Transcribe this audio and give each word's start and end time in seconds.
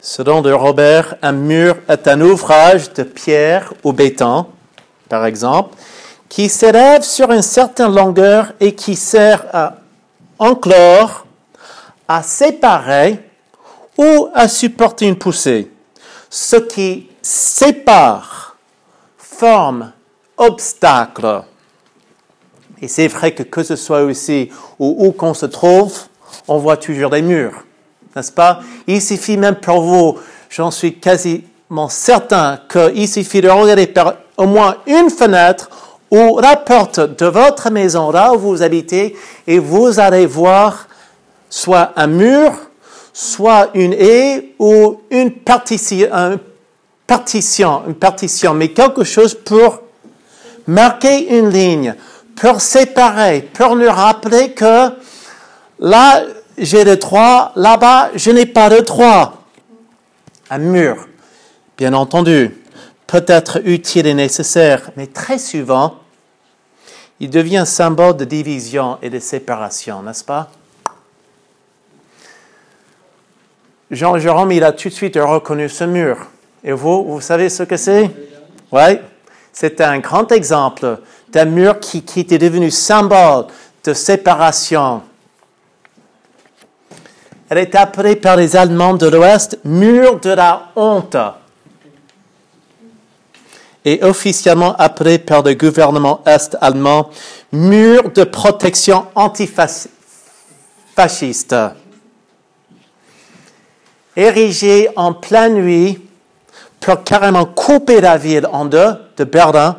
Selon 0.00 0.42
de 0.42 0.52
Robert, 0.52 1.16
un 1.22 1.32
mur 1.32 1.76
est 1.88 2.06
un 2.06 2.20
ouvrage 2.20 2.92
de 2.92 3.02
pierre 3.02 3.74
ou 3.82 3.92
béton, 3.92 4.46
par 5.08 5.26
exemple, 5.26 5.74
qui 6.28 6.48
s'élève 6.48 7.02
sur 7.02 7.32
une 7.32 7.42
certaine 7.42 7.92
longueur 7.92 8.52
et 8.60 8.76
qui 8.76 8.94
sert 8.94 9.44
à 9.52 9.74
enclore, 10.38 11.26
à 12.06 12.22
séparer 12.22 13.18
ou 13.96 14.28
à 14.34 14.46
supporter 14.46 15.08
une 15.08 15.18
poussée. 15.18 15.68
Ce 16.30 16.54
qui 16.54 17.10
sépare, 17.20 18.56
forme, 19.16 19.92
obstacle. 20.36 21.42
Et 22.80 22.86
c'est 22.86 23.08
vrai 23.08 23.34
que 23.34 23.42
que 23.42 23.64
ce 23.64 23.74
soit 23.74 24.08
ici 24.08 24.50
ou 24.78 24.94
où 25.06 25.10
qu'on 25.10 25.34
se 25.34 25.46
trouve, 25.46 25.92
on 26.46 26.58
voit 26.58 26.76
toujours 26.76 27.10
des 27.10 27.22
murs, 27.22 27.64
n'est-ce 28.14 28.32
pas? 28.32 28.60
Il 28.86 29.00
suffit 29.00 29.36
même 29.36 29.56
pour 29.56 29.80
vous, 29.82 30.18
j'en 30.50 30.70
suis 30.70 30.98
quasiment 30.98 31.88
certain, 31.88 32.60
qu'il 32.68 33.08
suffit 33.08 33.40
de 33.40 33.48
regarder 33.48 33.86
par 33.86 34.14
au 34.36 34.46
moins 34.46 34.76
une 34.86 35.10
fenêtre 35.10 35.68
ou 36.10 36.38
la 36.40 36.56
porte 36.56 37.00
de 37.00 37.26
votre 37.26 37.70
maison, 37.70 38.10
là 38.10 38.32
où 38.32 38.38
vous 38.38 38.62
habitez, 38.62 39.16
et 39.46 39.58
vous 39.58 39.98
allez 40.00 40.26
voir 40.26 40.88
soit 41.50 41.92
un 41.96 42.06
mur, 42.06 42.52
soit 43.12 43.70
une 43.74 43.92
haie 43.92 44.54
ou 44.58 45.00
une 45.10 45.32
partition, 45.32 46.38
partition, 47.06 47.82
une 47.88 47.94
partition, 47.94 48.54
mais 48.54 48.68
quelque 48.68 49.04
chose 49.04 49.34
pour 49.34 49.80
marquer 50.66 51.36
une 51.36 51.50
ligne, 51.50 51.94
pour 52.36 52.60
séparer, 52.60 53.48
pour 53.52 53.74
nous 53.74 53.90
rappeler 53.90 54.52
que 54.52 54.90
là, 55.80 56.22
j'ai 56.58 56.84
le 56.84 56.96
droit, 56.96 57.52
là-bas, 57.56 58.10
je 58.14 58.30
n'ai 58.30 58.46
pas 58.46 58.68
de 58.68 58.80
droit. 58.80 59.44
Un 60.50 60.58
mur, 60.58 61.08
bien 61.76 61.92
entendu, 61.92 62.56
peut 63.06 63.24
être 63.26 63.60
utile 63.64 64.06
et 64.06 64.14
nécessaire, 64.14 64.90
mais 64.96 65.06
très 65.06 65.38
souvent, 65.38 65.96
il 67.20 67.30
devient 67.30 67.64
symbole 67.66 68.16
de 68.16 68.24
division 68.24 68.98
et 69.02 69.10
de 69.10 69.18
séparation, 69.18 70.02
n'est-ce 70.02 70.24
pas? 70.24 70.50
Jean-Jérôme, 73.90 74.52
il 74.52 74.64
a 74.64 74.72
tout 74.72 74.88
de 74.88 74.94
suite 74.94 75.16
reconnu 75.16 75.68
ce 75.68 75.84
mur. 75.84 76.18
Et 76.62 76.72
vous, 76.72 77.04
vous 77.04 77.20
savez 77.20 77.48
ce 77.48 77.62
que 77.62 77.76
c'est? 77.76 78.10
Oui. 78.70 78.98
C'est 79.52 79.80
un 79.80 79.98
grand 79.98 80.30
exemple 80.30 80.98
d'un 81.32 81.46
mur 81.46 81.80
qui, 81.80 82.02
qui 82.02 82.20
était 82.20 82.38
devenu 82.38 82.70
symbole 82.70 83.46
de 83.84 83.94
séparation, 83.94 85.02
elle 87.48 87.58
est 87.58 87.74
appelée 87.74 88.16
par 88.16 88.36
les 88.36 88.56
Allemands 88.56 88.94
de 88.94 89.06
l'Ouest 89.06 89.58
mur 89.64 90.20
de 90.20 90.30
la 90.30 90.70
honte 90.76 91.16
et 93.84 94.02
officiellement 94.02 94.74
appelée 94.76 95.18
par 95.18 95.42
le 95.42 95.54
gouvernement 95.54 96.22
est-allemand 96.26 97.10
mur 97.52 98.10
de 98.10 98.24
protection 98.24 99.06
antifasciste. 99.14 99.94
Érigé 104.14 104.88
en 104.96 105.14
pleine 105.14 105.54
nuit 105.54 106.00
pour 106.80 107.02
carrément 107.04 107.46
couper 107.46 108.00
la 108.00 108.18
ville 108.18 108.46
en 108.52 108.66
deux 108.66 108.94
de 109.16 109.24
Berlin 109.24 109.76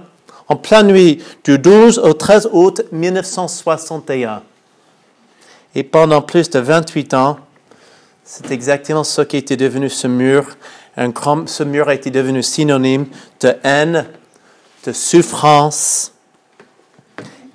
en 0.48 0.56
pleine 0.56 0.88
nuit 0.88 1.24
du 1.44 1.60
12 1.60 2.00
au 2.00 2.14
13 2.14 2.50
août 2.52 2.82
1961. 2.92 4.42
Et 5.76 5.84
pendant 5.84 6.24
plus 6.24 6.50
de 6.50 6.58
28 6.58 7.14
ans, 7.14 7.38
c'est 8.32 8.52
exactement 8.52 9.04
ce 9.04 9.24
qui 9.24 9.38
était 9.38 9.58
devenu 9.58 9.90
ce 9.90 10.06
mur. 10.06 10.56
Ce 10.96 11.64
mur 11.64 11.90
a 11.90 11.96
été 11.96 12.12
devenu 12.12 12.44
synonyme 12.44 13.08
de 13.42 13.56
haine, 13.64 14.06
de 14.86 14.92
souffrance 14.92 16.12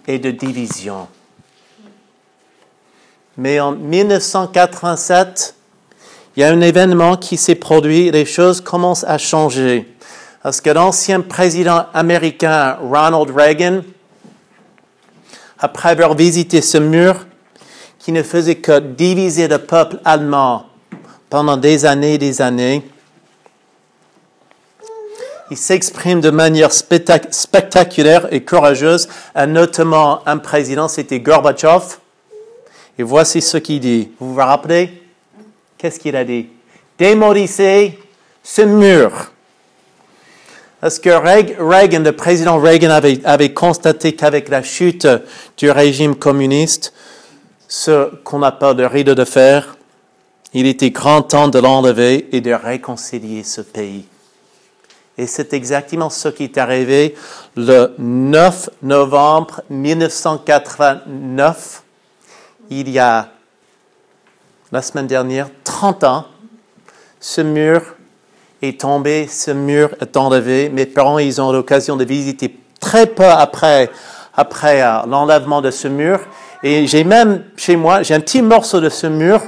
et 0.09 0.19
de 0.19 0.33
division. 0.33 1.07
Mais 3.37 3.61
en 3.61 3.71
1987, 3.71 5.55
il 6.37 6.41
y 6.41 6.43
a 6.43 6.51
un 6.51 6.61
événement 6.61 7.17
qui 7.19 7.37
s'est 7.37 7.55
produit 7.55 8.09
et 8.09 8.11
les 8.11 8.27
choses 8.27 8.61
commencent 8.61 9.05
à 9.05 9.17
changer. 9.17 9.95
Parce 10.43 10.61
que 10.61 10.71
l'ancien 10.71 11.21
président 11.21 11.87
américain 11.95 12.79
Ronald 12.83 13.31
Reagan, 13.31 13.83
après 15.57 15.91
avoir 15.91 16.17
visité 16.17 16.61
ce 16.61 16.79
mur, 16.79 17.27
qui 18.05 18.13
ne 18.13 18.23
faisait 18.23 18.57
que 18.57 18.81
diviser 18.81 19.49
le 19.49 19.57
peuple 19.57 19.99
allemand 20.05 20.67
pendant 21.31 21.57
des 21.57 21.87
années 21.87 22.15
et 22.15 22.19
des 22.19 22.43
années. 22.43 22.83
Il 25.51 25.57
s'exprime 25.57 26.21
de 26.21 26.29
manière 26.29 26.71
spectaculaire 26.71 28.29
et 28.31 28.45
courageuse, 28.45 29.09
notamment 29.49 30.21
un 30.29 30.37
président, 30.37 30.87
c'était 30.87 31.21
Gorbatchev. 31.21 31.97
Et 32.99 33.03
voici 33.03 33.41
ce 33.41 33.57
qu'il 33.57 33.81
dit. 33.81 34.11
Vous 34.21 34.35
vous 34.35 34.39
rappelez? 34.39 35.03
Qu'est-ce 35.79 35.99
qu'il 35.99 36.15
a 36.15 36.25
dit? 36.25 36.51
Démolissez 36.99 37.99
ce 38.43 38.63
mur. 38.63 39.33
Parce 40.83 40.99
que 40.99 41.09
Reagan, 41.09 42.03
le 42.03 42.13
président 42.13 42.59
Reagan 42.59 42.91
avait, 42.91 43.23
avait 43.25 43.55
constaté 43.55 44.15
qu'avec 44.15 44.51
la 44.51 44.63
chute 44.63 45.09
du 45.57 45.71
régime 45.71 46.15
communiste, 46.15 46.93
ce 47.69 48.15
qu'on 48.23 48.43
appelle 48.43 48.77
le 48.77 48.87
rideau 48.87 49.15
de 49.15 49.25
fer, 49.25 49.77
il 50.53 50.67
était 50.67 50.91
grand 50.91 51.23
temps 51.23 51.49
de 51.49 51.59
l'enlever 51.59 52.29
et 52.33 52.41
de 52.41 52.53
réconcilier 52.53 53.43
ce 53.43 53.61
pays. 53.61 54.07
Et 55.17 55.27
c'est 55.27 55.53
exactement 55.53 56.11
ce 56.11 56.29
qui 56.29 56.45
est 56.45 56.59
arrivé 56.59 57.17
le 57.57 57.95
9 57.99 58.71
novembre 58.83 59.63
1989, 59.71 61.83
il 62.71 62.91
y 62.91 62.99
a 62.99 63.29
la 64.73 64.83
semaine 64.83 65.07
dernière, 65.07 65.49
30 65.63 66.05
ans. 66.05 66.27
Ce 67.21 67.41
mur 67.41 67.95
est 68.61 68.81
tombé, 68.81 69.29
ce 69.29 69.53
mur 69.53 69.91
est 70.01 70.17
enlevé. 70.17 70.69
Mes 70.69 70.87
parents, 70.87 71.19
ils 71.19 71.41
ont 71.41 71.53
l'occasion 71.53 71.97
de 71.97 72.05
visiter 72.05 72.59
très 72.81 73.07
peu 73.07 73.25
après, 73.25 73.91
après 74.35 74.83
euh, 74.83 75.07
l'enlèvement 75.07 75.63
de 75.63 75.71
ce 75.71 75.87
mur. 75.87 76.19
Et 76.67 76.87
j'ai 76.87 77.05
même 77.05 77.45
chez 77.59 77.77
moi, 77.77 78.03
j'ai 78.03 78.15
un 78.15 78.21
petit 78.21 78.41
morceau 78.41 78.81
de 78.81 78.89
ce 78.89 79.07
mur. 79.07 79.43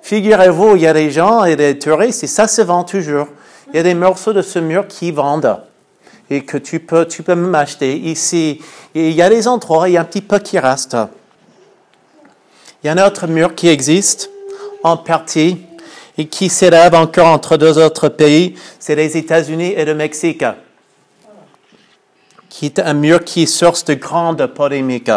Figurez-vous, 0.00 0.76
il 0.76 0.82
y 0.82 0.86
a 0.86 0.94
des 0.94 1.10
gens 1.10 1.44
et 1.44 1.56
des 1.56 1.78
touristes, 1.78 2.24
et 2.24 2.26
ça 2.26 2.48
se 2.48 2.62
vend 2.62 2.84
toujours. 2.84 3.26
Il 3.68 3.76
y 3.76 3.78
a 3.78 3.82
des 3.82 3.92
morceaux 3.92 4.32
de 4.32 4.40
ce 4.40 4.58
mur 4.58 4.88
qui 4.88 5.12
vendent 5.12 5.60
et 6.30 6.44
que 6.44 6.56
tu 6.56 6.80
peux, 6.80 7.06
tu 7.06 7.22
peux 7.22 7.34
même 7.34 7.54
acheter 7.54 7.94
ici. 7.98 8.62
Et 8.94 9.10
il 9.10 9.14
y 9.14 9.20
a 9.20 9.28
des 9.28 9.46
endroits, 9.46 9.90
il 9.90 9.92
y 9.92 9.96
a 9.98 10.00
un 10.00 10.04
petit 10.04 10.22
peu 10.22 10.38
qui 10.38 10.58
reste. 10.58 10.96
Il 12.82 12.86
y 12.86 12.88
a 12.88 12.92
un 12.94 13.06
autre 13.06 13.26
mur 13.26 13.54
qui 13.54 13.68
existe 13.68 14.30
en 14.82 14.96
partie 14.96 15.58
et 16.16 16.28
qui 16.28 16.48
s'élève 16.48 16.94
encore 16.94 17.26
entre 17.26 17.58
deux 17.58 17.76
autres 17.76 18.08
pays, 18.08 18.54
c'est 18.78 18.94
les 18.94 19.18
États-Unis 19.18 19.74
et 19.76 19.84
le 19.84 19.94
Mexique, 19.94 20.44
qui 22.48 22.66
est 22.66 22.78
un 22.78 22.94
mur 22.94 23.22
qui 23.22 23.46
source 23.46 23.84
de 23.84 23.92
grandes 23.92 24.46
polémiques. 24.46 25.10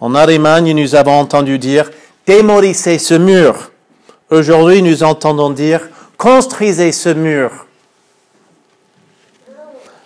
En 0.00 0.14
Allemagne, 0.14 0.74
nous 0.74 0.94
avons 0.94 1.18
entendu 1.18 1.58
dire 1.58 1.90
démolissez 2.24 2.98
ce 2.98 3.14
mur. 3.14 3.72
Aujourd'hui, 4.30 4.80
nous 4.80 5.02
entendons 5.02 5.50
dire 5.50 5.88
construisez 6.16 6.92
ce 6.92 7.08
mur. 7.08 7.66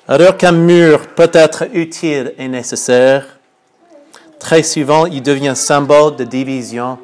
Alors 0.08 0.36
qu'un 0.38 0.52
mur 0.52 1.08
peut 1.08 1.30
être 1.32 1.64
utile 1.74 2.32
et 2.38 2.48
nécessaire, 2.48 3.38
très 4.38 4.62
souvent 4.62 5.06
il 5.06 5.22
devient 5.22 5.54
symbole 5.54 6.16
de 6.16 6.24
division 6.24 6.98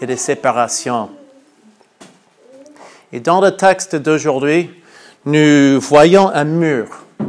et 0.00 0.06
de 0.06 0.16
séparation. 0.16 1.10
Et 3.12 3.20
dans 3.20 3.40
le 3.40 3.56
texte 3.56 3.94
d'aujourd'hui, 3.94 4.70
nous 5.24 5.80
voyons 5.80 6.28
un 6.30 6.44
mur. 6.44 6.88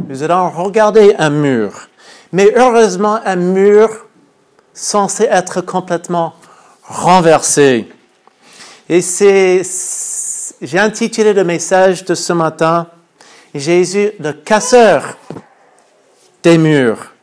Nous 0.09 0.23
allons 0.23 0.49
regarder 0.49 1.13
un 1.19 1.29
mur. 1.29 1.89
Mais 2.31 2.51
heureusement, 2.55 3.19
un 3.23 3.35
mur 3.35 4.05
censé 4.75 5.23
être 5.23 5.61
complètement 5.61 6.35
renversé. 6.83 7.87
Et 8.87 9.01
c'est, 9.01 9.63
j'ai 10.61 10.77
intitulé 10.77 11.33
le 11.33 11.43
message 11.43 12.05
de 12.05 12.13
ce 12.13 12.33
matin, 12.33 12.87
Jésus, 13.55 14.11
le 14.19 14.33
casseur 14.33 15.17
des 16.43 16.59
murs. 16.59 17.13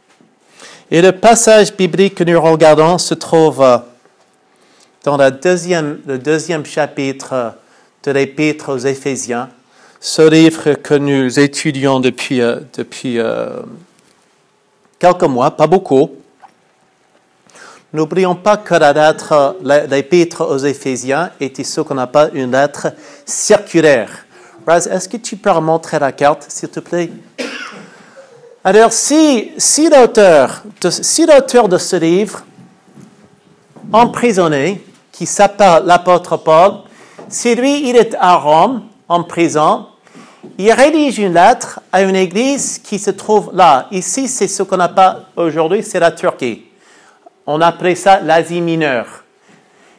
Et 0.90 1.00
le 1.00 1.12
passage 1.12 1.76
biblique 1.76 2.16
que 2.16 2.24
nous 2.24 2.40
regardons 2.40 2.98
se 2.98 3.14
trouve 3.14 3.64
dans 5.04 5.16
la 5.16 5.30
deuxième, 5.30 6.00
le 6.06 6.18
deuxième 6.18 6.66
chapitre 6.66 7.54
de 8.02 8.10
l'Épître 8.10 8.72
aux 8.72 8.78
Éphésiens, 8.78 9.48
ce 10.00 10.22
livre 10.28 10.74
que 10.74 10.94
nous 10.94 11.38
étudions 11.38 12.00
depuis, 12.00 12.40
euh, 12.40 12.56
depuis 12.76 13.20
euh, 13.20 13.60
quelques 14.98 15.22
mois, 15.22 15.52
pas 15.52 15.68
beaucoup. 15.68 16.21
N'oublions 17.92 18.34
pas 18.34 18.56
que 18.56 18.74
la 18.74 18.94
lettre, 18.94 19.56
l'épître 19.62 20.46
aux 20.48 20.56
Éphésiens 20.56 21.30
était 21.38 21.62
ce 21.62 21.82
qu'on 21.82 21.98
appelle 21.98 22.30
une 22.32 22.52
lettre 22.52 22.88
circulaire. 23.26 24.24
Raz, 24.66 24.86
est-ce 24.86 25.08
que 25.08 25.18
tu 25.18 25.36
peux 25.36 25.52
montrer 25.60 25.98
la 25.98 26.10
carte, 26.10 26.46
s'il 26.48 26.70
te 26.70 26.80
plaît? 26.80 27.10
Alors, 28.64 28.92
si, 28.92 29.50
si 29.58 29.90
l'auteur 29.90 30.62
de, 30.80 30.88
si 30.88 31.26
l'auteur 31.26 31.68
de 31.68 31.76
ce 31.76 31.96
livre, 31.96 32.42
emprisonné, 33.92 34.82
qui 35.10 35.26
s'appelle 35.26 35.82
l'apôtre 35.84 36.38
Paul, 36.38 36.84
si 37.28 37.54
lui, 37.54 37.90
il 37.90 37.96
est 37.96 38.14
à 38.18 38.36
Rome, 38.36 38.84
en 39.06 39.22
prison, 39.24 39.86
il 40.56 40.72
rédige 40.72 41.18
une 41.18 41.34
lettre 41.34 41.80
à 41.92 42.00
une 42.00 42.16
église 42.16 42.78
qui 42.78 42.98
se 42.98 43.10
trouve 43.10 43.50
là. 43.52 43.86
Ici, 43.90 44.28
c'est 44.28 44.48
ce 44.48 44.62
qu'on 44.62 44.80
appelle 44.80 45.16
aujourd'hui, 45.36 45.82
c'est 45.82 46.00
la 46.00 46.12
Turquie. 46.12 46.71
On 47.46 47.60
appelait 47.60 47.94
ça 47.94 48.20
l'Asie 48.20 48.60
mineure. 48.60 49.24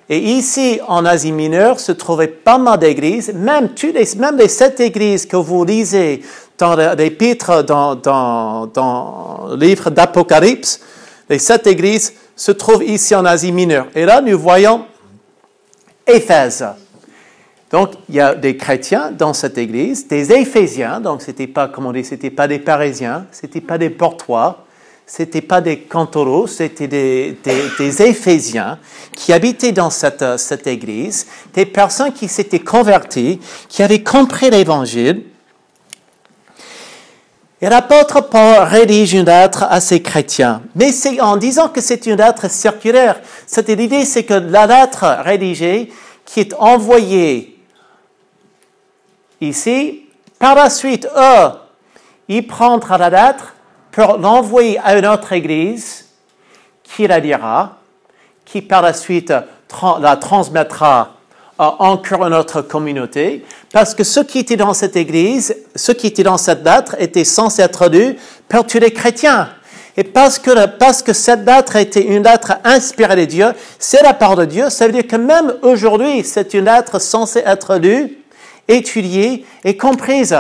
Et 0.10 0.18
ici, 0.18 0.80
en 0.88 1.06
Asie 1.06 1.32
mineure, 1.32 1.80
se 1.80 1.92
trouvaient 1.92 2.28
pas 2.28 2.58
mal 2.58 2.78
d'églises, 2.78 3.34
même, 3.34 3.70
les, 3.82 4.16
même 4.18 4.38
les 4.38 4.50
sept 4.50 4.80
églises 4.80 5.26
que 5.26 5.38
vous 5.38 5.64
lisez 5.64 6.22
dans 6.58 6.76
l'épître, 6.96 7.64
dans, 7.64 7.96
dans, 7.96 8.68
dans 8.68 9.48
le 9.52 9.56
livre 9.56 9.90
d'Apocalypse, 9.90 10.82
les 11.30 11.40
sept 11.40 11.68
églises 11.68 12.14
se 12.36 12.52
trouvent 12.52 12.84
ici 12.84 13.16
en 13.16 13.26
Asie 13.26 13.52
mineure. 13.52 13.88
Et 13.96 14.06
là, 14.06 14.22
nous 14.22 14.38
voyons 14.38 14.86
Éphèse. 16.06 16.66
Donc, 17.72 17.94
il 18.08 18.16
y 18.16 18.20
a 18.20 18.36
des 18.36 18.56
chrétiens 18.56 19.10
dans 19.10 19.34
cette 19.34 19.58
église, 19.58 20.08
des 20.08 20.32
Éphésiens, 20.32 21.00
donc 21.00 21.24
c'était 21.24 21.48
pas, 21.48 21.68
comment 21.68 21.90
on 21.90 21.94
dit, 21.94 22.04
c'était 22.04 22.30
pas 22.30 22.48
des 22.48 22.60
Parisiens, 22.60 23.26
c'était 23.32 23.62
pas 23.62 23.80
des 23.80 23.90
Portois, 23.90 24.66
c'était 25.06 25.42
pas 25.42 25.62
des 25.62 25.80
Cantoros, 25.80 26.48
c'était 26.48 26.88
des, 26.88 27.38
des, 27.78 28.02
Éphésiens 28.02 28.80
qui 29.16 29.34
habitaient 29.34 29.72
dans 29.72 29.90
cette, 29.90 30.40
cette 30.40 30.68
église, 30.68 31.28
des 31.54 31.66
personnes 31.66 32.14
qui 32.14 32.28
s'étaient 32.28 32.60
converties, 32.60 33.40
qui 33.70 33.84
avaient 33.84 34.04
compris 34.04 34.50
l'évangile. 34.50 35.24
Et 37.62 37.70
l'apôtre 37.70 38.22
Paul 38.22 38.64
rédige 38.64 39.14
une 39.14 39.26
lettre 39.26 39.64
à 39.64 39.80
ces 39.80 40.02
chrétiens. 40.02 40.64
Mais 40.76 40.92
c'est 40.92 41.22
en 41.22 41.38
disant 41.38 41.70
que 41.70 41.80
c'est 41.80 42.06
une 42.06 42.18
lettre 42.18 42.50
circulaire. 42.50 43.22
Cette 43.48 43.70
l'idée, 43.70 44.04
c'est 44.04 44.24
que 44.24 44.34
la 44.34 44.68
lettre 44.68 45.06
rédigée, 45.24 45.92
qui 46.26 46.42
est 46.42 46.54
envoyée 46.56 47.54
Ici, 49.44 50.06
par 50.40 50.56
la 50.56 50.70
suite, 50.70 51.06
eux, 51.18 51.50
il 52.30 52.48
prendra 52.48 52.98
la 52.98 53.10
lettre 53.10 53.56
pour 53.94 54.18
l'envoyer 54.18 54.80
à 54.84 54.98
une 54.98 55.06
autre 55.06 55.32
église 55.32 56.06
qui 56.84 57.08
la 57.08 57.20
lira, 57.20 57.78
qui 58.44 58.62
par 58.62 58.82
la 58.82 58.92
suite 58.92 59.32
la 60.02 60.18
transmettra 60.18 61.14
à 61.58 61.82
encore 61.84 62.26
une 62.26 62.34
autre 62.34 62.62
communauté, 62.62 63.46
parce 63.72 63.94
que 63.94 64.04
ce 64.04 64.20
qui 64.20 64.40
était 64.40 64.56
dans 64.56 64.74
cette 64.74 64.96
église, 64.96 65.56
ce 65.76 65.92
qui 65.92 66.08
était 66.08 66.24
dans 66.24 66.38
cette 66.38 66.66
lettre 66.66 66.96
était 67.00 67.24
censé 67.24 67.62
être 67.62 67.88
lu 67.88 68.18
par 68.50 68.66
tous 68.66 68.80
les 68.80 68.92
chrétiens. 68.92 69.50
Et 69.96 70.04
parce 70.04 70.40
que, 70.40 70.66
parce 70.66 71.04
que 71.04 71.14
cette 71.14 71.46
lettre 71.46 71.76
était 71.76 72.04
une 72.04 72.24
lettre 72.24 72.54
inspirée 72.64 73.16
de 73.16 73.26
Dieu, 73.26 73.48
c'est 73.78 74.02
la 74.02 74.16
part 74.16 74.36
de 74.36 74.46
Dieu, 74.46 74.72
ça 74.72 74.88
veut 74.88 74.94
dire 74.94 75.08
que 75.08 75.16
même 75.16 75.54
aujourd'hui, 75.62 76.24
c'est 76.24 76.56
une 76.56 76.66
lettre 76.66 77.00
censée 77.00 77.44
être 77.46 77.76
lue 77.76 78.18
étudiée 78.68 79.46
et 79.64 79.78
comprise. 79.78 80.36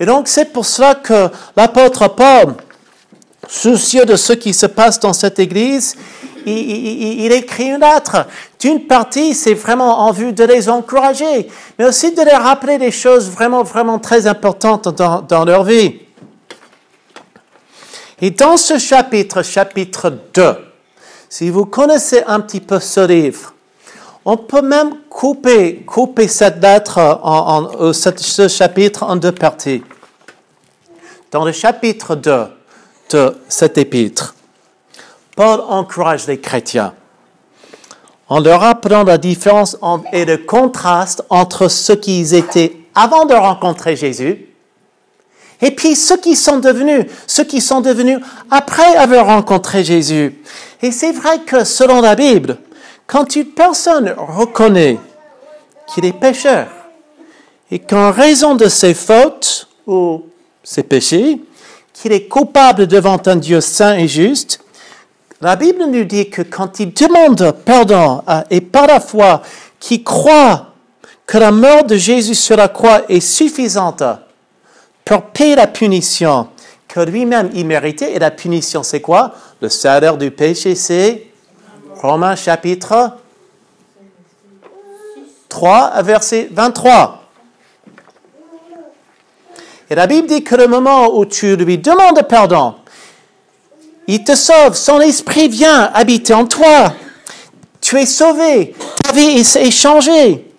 Et 0.00 0.06
donc, 0.06 0.26
c'est 0.26 0.52
pour 0.52 0.64
cela 0.64 0.94
que 0.94 1.28
l'apôtre 1.54 2.08
Paul, 2.08 2.54
soucieux 3.48 4.04
de 4.04 4.16
ce 4.16 4.32
qui 4.32 4.54
se 4.54 4.66
passe 4.66 5.00
dans 5.00 5.12
cette 5.12 5.38
église, 5.38 5.96
il, 6.46 7.32
écrit 7.32 7.70
une 7.70 7.80
lettre. 7.80 8.26
D'une 8.60 8.86
partie, 8.86 9.34
c'est 9.34 9.54
vraiment 9.54 10.00
en 10.00 10.12
vue 10.12 10.32
de 10.32 10.44
les 10.44 10.68
encourager, 10.68 11.48
mais 11.78 11.86
aussi 11.86 12.12
de 12.12 12.22
les 12.22 12.36
rappeler 12.36 12.78
des 12.78 12.90
choses 12.90 13.30
vraiment, 13.30 13.62
vraiment 13.62 13.98
très 13.98 14.26
importantes 14.26 14.88
dans, 14.88 15.22
dans 15.22 15.44
leur 15.44 15.64
vie. 15.64 16.00
Et 18.20 18.30
dans 18.30 18.56
ce 18.56 18.78
chapitre, 18.78 19.42
chapitre 19.42 20.12
2, 20.34 20.56
si 21.28 21.50
vous 21.50 21.66
connaissez 21.66 22.22
un 22.26 22.40
petit 22.40 22.60
peu 22.60 22.78
ce 22.78 23.06
livre, 23.06 23.54
on 24.24 24.36
peut 24.36 24.62
même 24.62 24.94
couper, 25.10 25.82
couper 25.86 26.28
cette 26.28 26.62
lettre, 26.62 26.98
en, 27.22 27.68
euh, 27.80 27.92
ce 27.92 28.48
chapitre 28.48 29.02
en 29.02 29.16
deux 29.16 29.32
parties. 29.32 29.82
Dans 31.30 31.44
le 31.44 31.52
chapitre 31.52 32.14
2 32.14 32.46
de 33.10 33.36
cet 33.48 33.78
épître, 33.78 34.34
Paul 35.36 35.60
encourage 35.68 36.26
les 36.26 36.40
chrétiens 36.40 36.94
en 38.28 38.40
leur 38.40 38.60
rappelant 38.60 39.04
la 39.04 39.18
différence 39.18 39.76
et 40.12 40.24
le 40.24 40.38
contraste 40.38 41.22
entre 41.28 41.68
ce 41.68 41.92
qu'ils 41.92 42.34
étaient 42.34 42.76
avant 42.94 43.26
de 43.26 43.34
rencontrer 43.34 43.96
Jésus 43.96 44.48
et 45.60 45.70
puis 45.70 45.96
ceux 45.96 46.16
qui 46.16 46.36
sont 46.36 46.58
devenus, 46.58 47.06
ceux 47.26 47.44
qui 47.44 47.60
sont 47.60 47.80
devenus 47.80 48.18
après 48.50 48.96
avoir 48.96 49.26
rencontré 49.26 49.84
Jésus. 49.84 50.34
Et 50.82 50.90
c'est 50.90 51.12
vrai 51.12 51.40
que 51.46 51.64
selon 51.64 52.00
la 52.00 52.14
Bible, 52.14 52.58
quand 53.06 53.36
une 53.36 53.46
personne 53.46 54.14
reconnaît 54.16 54.98
qu'il 55.86 56.04
est 56.04 56.18
pécheur 56.18 56.68
et 57.70 57.78
qu'en 57.78 58.10
raison 58.10 58.54
de 58.54 58.68
ses 58.68 58.94
fautes 58.94 59.68
ou 59.86 60.24
ses 60.62 60.82
péchés, 60.82 61.40
qu'il 61.94 62.12
est 62.12 62.28
coupable 62.28 62.86
devant 62.86 63.20
un 63.24 63.36
Dieu 63.36 63.62
saint 63.62 63.94
et 63.94 64.08
juste, 64.08 64.60
la 65.40 65.56
Bible 65.56 65.84
nous 65.86 66.04
dit 66.04 66.28
que 66.28 66.42
quand 66.42 66.80
il 66.80 66.92
demande 66.92 67.52
pardon 67.64 68.22
et 68.50 68.60
par 68.60 68.86
la 68.86 69.00
foi 69.00 69.40
qu'il 69.80 70.04
croit 70.04 70.74
que 71.26 71.38
la 71.38 71.50
mort 71.50 71.84
de 71.84 71.96
Jésus 71.96 72.34
sur 72.34 72.56
la 72.56 72.68
croix 72.68 73.02
est 73.08 73.20
suffisante 73.20 74.02
pour 75.04 75.22
payer 75.22 75.56
la 75.56 75.66
punition 75.66 76.48
que 76.88 77.00
lui-même 77.00 77.50
il 77.54 77.66
méritait, 77.66 78.12
et 78.12 78.18
la 78.18 78.30
punition 78.30 78.82
c'est 78.82 79.00
quoi? 79.00 79.34
Le 79.60 79.68
salaire 79.68 80.16
du 80.16 80.30
péché 80.30 80.74
c'est 80.74 81.26
Romains 81.96 82.36
chapitre 82.36 83.12
3, 85.48 86.02
verset 86.02 86.48
23. 86.50 87.23
Et 89.90 89.94
la 89.94 90.06
Bible 90.06 90.28
dit 90.28 90.42
que 90.42 90.54
le 90.54 90.66
moment 90.66 91.16
où 91.16 91.26
tu 91.26 91.56
lui 91.56 91.78
demandes 91.78 92.22
pardon, 92.28 92.74
il 94.06 94.22
te 94.24 94.34
sauve, 94.34 94.74
son 94.74 95.00
esprit 95.00 95.48
vient 95.48 95.90
habiter 95.94 96.34
en 96.34 96.46
toi. 96.46 96.92
Tu 97.80 97.98
es 98.00 98.06
sauvé, 98.06 98.74
ta 99.02 99.12
vie 99.12 99.40
est 99.40 99.70
changée. 99.70 100.50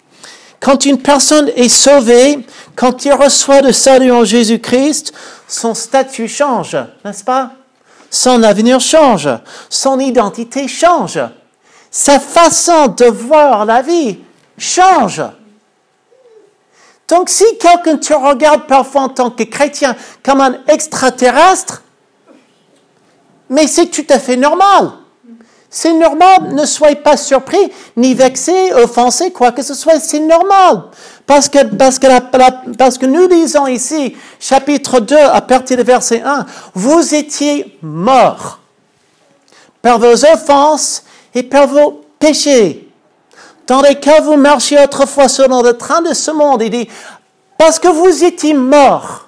Quand 0.59 0.85
une 0.85 0.99
personne 0.99 1.49
est 1.55 1.69
sauvée, 1.69 2.39
quand 2.75 3.05
il 3.05 3.13
reçoit 3.13 3.61
le 3.61 3.71
salut 3.71 4.11
en 4.11 4.23
Jésus-Christ, 4.23 5.13
son 5.47 5.73
statut 5.73 6.27
change, 6.27 6.77
n'est-ce 7.03 7.23
pas? 7.23 7.51
son 8.15 8.43
avenir 8.43 8.79
change, 8.79 9.29
son 9.69 9.99
identité 9.99 10.67
change, 10.67 11.19
sa 11.91 12.19
façon 12.19 12.87
de 12.87 13.05
voir 13.05 13.65
la 13.65 13.81
vie 13.81 14.19
change. 14.57 15.21
Donc 17.07 17.29
si 17.29 17.45
quelqu'un 17.59 17.97
te 17.97 18.13
regarde 18.13 18.65
parfois 18.67 19.03
en 19.03 19.09
tant 19.09 19.29
que 19.29 19.43
chrétien 19.43 19.95
comme 20.23 20.41
un 20.41 20.57
extraterrestre, 20.67 21.83
mais 23.49 23.67
c'est 23.67 23.87
tout 23.87 24.05
à 24.09 24.19
fait 24.19 24.37
normal. 24.37 24.91
C'est 25.69 25.93
normal, 25.93 26.53
ne 26.53 26.65
soyez 26.65 26.95
pas 26.95 27.17
surpris, 27.17 27.71
ni 27.97 28.13
vexés, 28.13 28.71
offensés, 28.73 29.31
quoi 29.31 29.51
que 29.51 29.61
ce 29.61 29.73
soit, 29.73 29.99
c'est 29.99 30.21
normal. 30.21 30.83
Parce 31.27 31.49
que, 31.49 31.65
parce, 31.65 31.99
que 31.99 32.07
parce 32.77 32.97
que 32.97 33.05
nous 33.05 33.27
disons 33.27 33.67
ici, 33.67 34.15
chapitre 34.39 35.01
2, 35.01 35.17
à 35.17 35.41
partir 35.41 35.75
du 35.75 35.83
verset 35.83 36.21
1, 36.23 36.45
vous 36.73 37.13
étiez 37.13 37.77
morts 37.81 38.59
par 39.81 39.99
vos 39.99 40.25
offenses 40.25 41.03
et 41.33 41.43
par 41.43 41.67
vos 41.67 42.01
péchés, 42.19 42.84
dans 43.67 43.81
lesquels 43.81 44.23
vous 44.23 44.37
marchiez 44.37 44.81
autrefois 44.83 45.27
selon 45.27 45.61
le 45.61 45.73
train 45.73 46.01
de 46.01 46.13
ce 46.13 46.31
monde. 46.31 46.61
Il 46.61 46.69
dit, 46.69 46.87
parce 47.57 47.79
que 47.79 47.87
vous 47.87 48.23
étiez 48.23 48.53
morts 48.53 49.25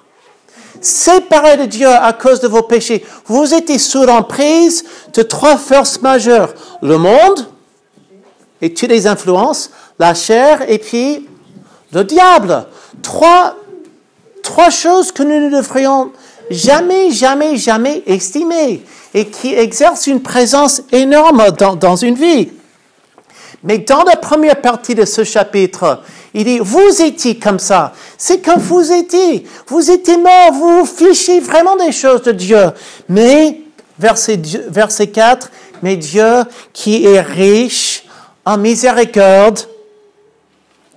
séparés 0.80 1.56
de 1.56 1.64
Dieu 1.64 1.88
à 1.88 2.12
cause 2.12 2.40
de 2.40 2.48
vos 2.48 2.62
péchés. 2.62 3.04
Vous 3.26 3.52
étiez 3.54 3.78
sous 3.78 4.04
l'emprise 4.04 4.84
de 5.12 5.22
trois 5.22 5.56
forces 5.56 6.00
majeures. 6.00 6.54
Le 6.82 6.98
monde 6.98 7.48
et 8.60 8.72
toutes 8.72 8.88
les 8.88 9.06
influences, 9.06 9.70
la 9.98 10.14
chair 10.14 10.68
et 10.68 10.78
puis 10.78 11.28
le 11.92 12.04
diable. 12.04 12.66
Trois, 13.02 13.56
trois 14.42 14.70
choses 14.70 15.12
que 15.12 15.22
nous 15.22 15.48
ne 15.48 15.56
devrions 15.56 16.12
jamais, 16.50 17.10
jamais, 17.10 17.56
jamais 17.56 18.02
estimer 18.06 18.82
et 19.14 19.26
qui 19.26 19.54
exercent 19.54 20.06
une 20.06 20.22
présence 20.22 20.82
énorme 20.92 21.50
dans, 21.58 21.76
dans 21.76 21.96
une 21.96 22.14
vie. 22.14 22.50
Mais 23.64 23.78
dans 23.78 24.04
la 24.04 24.16
première 24.16 24.60
partie 24.60 24.94
de 24.94 25.04
ce 25.04 25.24
chapitre, 25.24 26.02
il 26.32 26.44
dit, 26.44 26.58
vous 26.60 27.02
étiez 27.02 27.38
comme 27.38 27.58
ça. 27.58 27.92
C'est 28.16 28.40
comme 28.40 28.60
vous 28.60 28.92
étiez. 28.92 29.44
Vous 29.66 29.90
étiez 29.90 30.16
mort, 30.16 30.52
vous 30.52 30.80
vous 30.80 30.86
fichez 30.86 31.40
vraiment 31.40 31.76
des 31.76 31.90
choses 31.90 32.22
de 32.22 32.32
Dieu. 32.32 32.70
Mais, 33.08 33.60
verset, 33.98 34.40
verset 34.68 35.08
4, 35.08 35.50
mais 35.82 35.96
Dieu 35.96 36.44
qui 36.72 37.04
est 37.04 37.20
riche 37.20 38.04
en 38.44 38.58
miséricorde. 38.58 39.60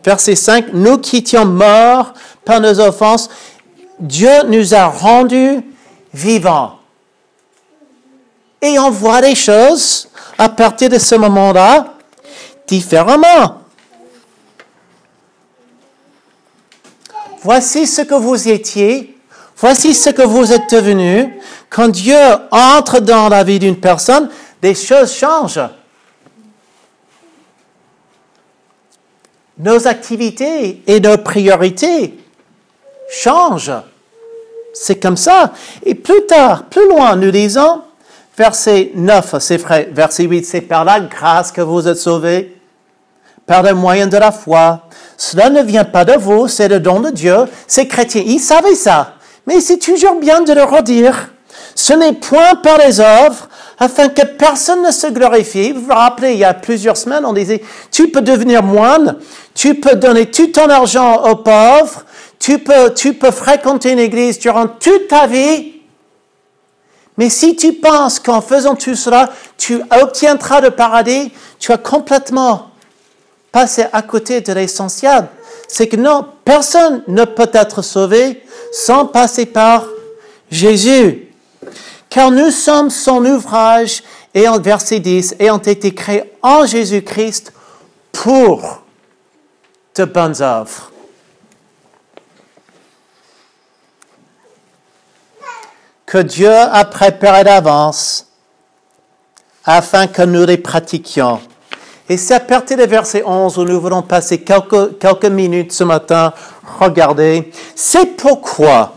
Verset 0.04 0.36
5, 0.36 0.66
nous 0.74 0.98
qui 1.00 1.18
étions 1.18 1.46
morts 1.46 2.14
par 2.46 2.60
nos 2.60 2.80
offenses, 2.80 3.30
Dieu 4.00 4.44
nous 4.48 4.74
a 4.74 4.86
rendus 4.86 5.62
vivants. 6.14 6.78
Et 8.62 8.78
on 8.78 8.92
voit 8.92 9.22
les 9.22 9.36
choses 9.36 10.10
à 10.38 10.50
partir 10.50 10.90
de 10.90 11.00
ce 11.00 11.16
moment-là 11.16 11.96
différemment. 12.68 13.62
Voici 17.44 17.88
ce 17.88 18.04
que 18.04 18.14
vous 18.14 18.48
étiez, 18.48 19.18
voici 19.58 19.94
ce 19.94 20.12
que 20.12 20.22
vous 20.22 20.54
êtes 20.54 20.72
devenus. 20.72 21.28
Quand 21.70 21.90
Dieu 21.90 22.18
entre 22.52 23.00
dans 23.00 23.30
la 23.30 23.44
vie 23.44 23.60
d'une 23.60 23.80
personne, 23.80 24.30
des 24.62 24.76
choses 24.76 25.14
changent. 25.14 25.70
Nos 29.58 29.88
activités 29.88 30.84
et 30.86 31.00
nos 31.00 31.18
priorités 31.18 32.18
changent. 33.10 33.72
C'est 34.74 35.00
comme 35.00 35.18
ça. 35.18 35.54
Et 35.84 35.96
plus 35.96 36.26
tard, 36.26 36.66
plus 36.66 36.88
loin, 36.90 37.16
nous 37.16 37.32
disons, 37.32 37.82
verset 38.38 38.92
9, 38.96 39.36
c'est 39.40 39.58
vrai, 39.58 39.90
verset 39.92 40.24
8, 40.24 40.46
c'est 40.46 40.62
par 40.62 40.86
la 40.86 41.00
grâce 41.00 41.52
que 41.52 41.62
vous 41.62 41.88
êtes 41.88 41.98
sauvés, 41.98 42.58
par 43.46 43.64
le 43.64 43.74
moyen 43.74 44.08
de 44.08 44.18
la 44.18 44.32
foi. 44.32 44.88
Cela 45.18 45.50
ne 45.50 45.62
vient 45.62 45.84
pas 45.84 46.06
de 46.06 46.14
vous, 46.14 46.48
c'est 46.48 46.68
le 46.68 46.80
don 46.80 47.00
de 47.00 47.10
Dieu. 47.10 47.38
Ces 47.68 47.88
chrétiens, 47.88 48.24
ils 48.26 48.40
savaient 48.40 48.76
ça. 48.76 49.16
Mais 49.46 49.60
c'est 49.60 49.78
toujours 49.78 50.20
bien 50.20 50.42
de 50.42 50.54
le 50.54 50.64
redire. 50.64 51.32
Ce 51.76 51.94
n'est 51.94 52.14
point 52.14 52.56
par 52.56 52.78
les 52.78 53.00
œuvres, 53.00 53.50
afin 53.80 54.10
que 54.10 54.24
personne 54.24 54.84
ne 54.84 54.92
se 54.92 55.08
glorifie. 55.08 55.72
Vous 55.72 55.82
vous 55.82 55.94
rappelez, 55.94 56.34
il 56.34 56.40
y 56.40 56.44
a 56.44 56.54
plusieurs 56.54 56.98
semaines, 56.98 57.26
on 57.26 57.34
disait, 57.34 57.64
tu 57.92 58.10
peux 58.10 58.22
devenir 58.22 58.62
moine, 58.62 59.18
tu 59.56 59.76
peux 59.76 59.96
donner 59.96 60.28
tout 60.28 60.48
ton 60.48 60.70
argent 60.70 61.24
aux 61.24 61.38
pauvres, 61.38 62.06
tu 62.38 62.60
peux, 62.60 62.94
tu 62.94 63.14
peux 63.14 63.32
fréquenter 63.32 63.92
une 63.92 64.00
église 64.00 64.38
durant 64.40 64.68
toute 64.68 65.08
ta 65.08 65.26
vie, 65.26 65.81
mais 67.18 67.30
si 67.30 67.56
tu 67.56 67.74
penses 67.74 68.20
qu'en 68.20 68.42
faisant 68.42 68.76
tout 68.76 68.96
cela, 68.96 69.30
tu 69.58 69.82
obtiendras 70.02 70.62
le 70.62 70.72
paradis, 70.72 71.32
tu 71.60 71.72
as 71.72 71.78
complètement 71.78 72.72
passé 73.52 73.86
à 73.92 74.02
côté 74.02 74.42
de 74.42 74.54
l'essentiel. 74.54 75.28
C'est 75.68 75.88
que 75.88 75.98
non, 75.98 76.26
personne 76.46 77.04
ne 77.08 77.26
peut 77.26 77.50
être 77.54 77.82
sauvé 77.82 78.44
sans 78.72 79.06
passer 79.06 79.46
par 79.46 79.86
Jésus. 80.50 81.28
Car 82.10 82.32
nous 82.32 82.52
sommes 82.52 82.90
son 82.90 83.26
ouvrage, 83.26 84.04
et 84.34 84.48
en 84.48 84.60
verset 84.60 85.00
10, 85.00 85.36
ayant 85.40 85.60
été 85.60 85.94
créés 85.94 86.32
en 86.42 86.66
Jésus-Christ 86.66 87.54
pour 88.12 88.84
de 89.96 90.06
bonnes 90.06 90.42
œuvres. 90.42 90.91
Que 96.12 96.18
Dieu 96.18 96.52
a 96.52 96.84
préparé 96.84 97.46
d'avance 97.46 98.28
afin 99.64 100.08
que 100.08 100.24
nous 100.24 100.46
les 100.46 100.58
pratiquions. 100.58 101.40
Et 102.10 102.18
c'est 102.18 102.34
à 102.34 102.42
partir 102.42 102.76
du 102.76 102.84
verset 102.84 103.24
11 103.26 103.58
où 103.58 103.64
nous 103.64 103.80
voulons 103.80 104.02
passer 104.02 104.42
quelques, 104.42 105.00
quelques 105.00 105.28
minutes 105.28 105.72
ce 105.72 105.86
matin. 105.86 106.34
Regardez, 106.82 107.50
c'est 107.76 108.18
pourquoi, 108.18 108.94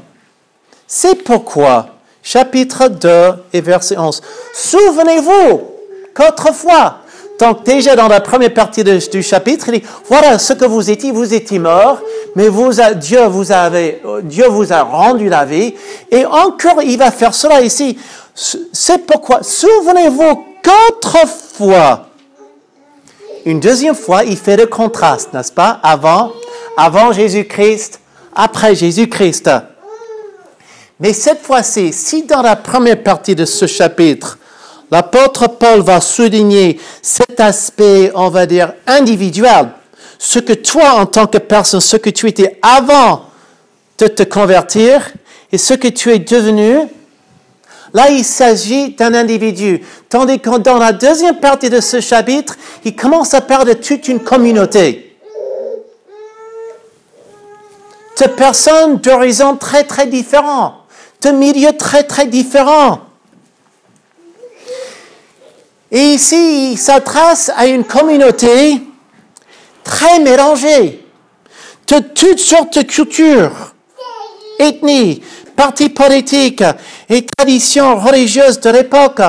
c'est 0.89 1.23
pourquoi, 1.23 1.87
chapitre 2.21 2.89
2 2.89 3.09
et 3.53 3.61
verset 3.61 3.97
11, 3.97 4.21
souvenez-vous 4.53 5.71
qu'autrefois, 6.17 6.97
donc 7.39 7.65
déjà 7.65 7.97
dans 7.97 8.09
la 8.09 8.21
première 8.21 8.55
partie 8.55 8.85
du 8.85 9.23
chapitre, 9.23 9.69
il 9.69 9.81
dit, 9.81 9.87
voilà 10.09 10.39
ce 10.39 10.53
que 10.53 10.65
vous 10.65 10.91
étiez, 10.91 11.11
vous 11.11 11.35
étiez 11.35 11.59
mort, 11.59 11.99
mais 12.37 12.49
Dieu 12.97 13.27
vous 13.27 14.73
a 14.73 14.83
rendu 14.83 15.29
la 15.29 15.45
vie, 15.45 15.75
et 16.11 16.25
encore 16.27 16.83
il 16.83 16.99
va 16.99 17.11
faire 17.11 17.35
cela 17.35 17.61
ici. 17.61 17.99
C'est 18.35 19.07
pourquoi, 19.07 19.43
souvenez-vous 19.43 20.45
qu'autrefois, 20.63 22.07
une 23.45 23.61
deuxième 23.61 23.95
fois, 23.95 24.25
il 24.25 24.37
fait 24.37 24.57
le 24.57 24.67
contraste, 24.67 25.33
n'est-ce 25.33 25.53
pas, 25.53 25.79
avant, 25.83 26.33
avant 26.77 27.13
Jésus-Christ, 27.13 28.01
après 28.35 28.75
Jésus-Christ. 28.75 29.51
Mais 31.01 31.13
cette 31.13 31.43
fois-ci, 31.43 31.93
si 31.93 32.23
dans 32.23 32.43
la 32.43 32.57
première 32.57 33.03
partie 33.03 33.35
de 33.35 33.45
ce 33.45 33.67
chapitre, 33.67 34.39
L'apôtre 34.91 35.49
Paul 35.49 35.81
va 35.81 36.01
souligner 36.01 36.79
cet 37.03 37.41
aspect, 37.41 38.13
on 38.15 38.29
va 38.29 38.47
dire, 38.47 38.73
individuel. 38.87 39.71
Ce 40.19 40.39
que 40.39 40.53
toi, 40.53 40.95
en 40.95 41.07
tant 41.07 41.27
que 41.27 41.39
personne, 41.39 41.81
ce 41.81 41.97
que 41.97 42.11
tu 42.11 42.29
étais 42.29 42.59
avant 42.63 43.25
de 43.99 44.07
te 44.07 44.23
convertir 44.23 45.13
et 45.51 45.59
ce 45.59 45.75
que 45.75 45.89
tu 45.89 46.11
es 46.11 46.19
devenu, 46.19 46.89
là, 47.93 48.11
il 48.11 48.25
s'agit 48.25 48.91
d'un 48.91 49.15
individu. 49.15 49.83
Tandis 50.09 50.41
que 50.41 50.59
dans 50.59 50.79
la 50.79 50.93
deuxième 50.93 51.41
partie 51.41 51.71
de 51.71 51.81
ce 51.81 52.01
chapitre, 52.01 52.57
il 52.85 52.95
commence 52.95 53.35
à 53.35 53.41
parler 53.41 53.75
de 53.75 53.81
toute 53.81 54.09
une 54.09 54.21
communauté. 54.21 55.17
De 58.21 58.27
personnes 58.29 58.99
d'horizons 58.99 59.57
très, 59.57 59.85
très 59.85 60.07
différents, 60.07 60.75
de 61.23 61.31
milieux 61.31 61.77
très, 61.77 62.05
très 62.05 62.27
différents. 62.27 63.01
Et 65.95 66.15
ici, 66.15 66.73
il 66.73 66.77
s'adresse 66.77 67.53
à 67.55 67.69
une 67.69 67.85
communauté 67.85 68.83
très 69.85 70.19
mélangée, 70.19 71.07
de 71.87 71.99
toutes 72.01 72.41
sortes 72.41 72.77
de 72.79 72.83
cultures, 72.83 73.73
ethnies, 74.59 75.23
partis 75.55 75.91
politiques 75.91 76.65
et 77.09 77.25
traditions 77.25 77.97
religieuses 77.97 78.59
de 78.59 78.71
l'époque. 78.71 79.21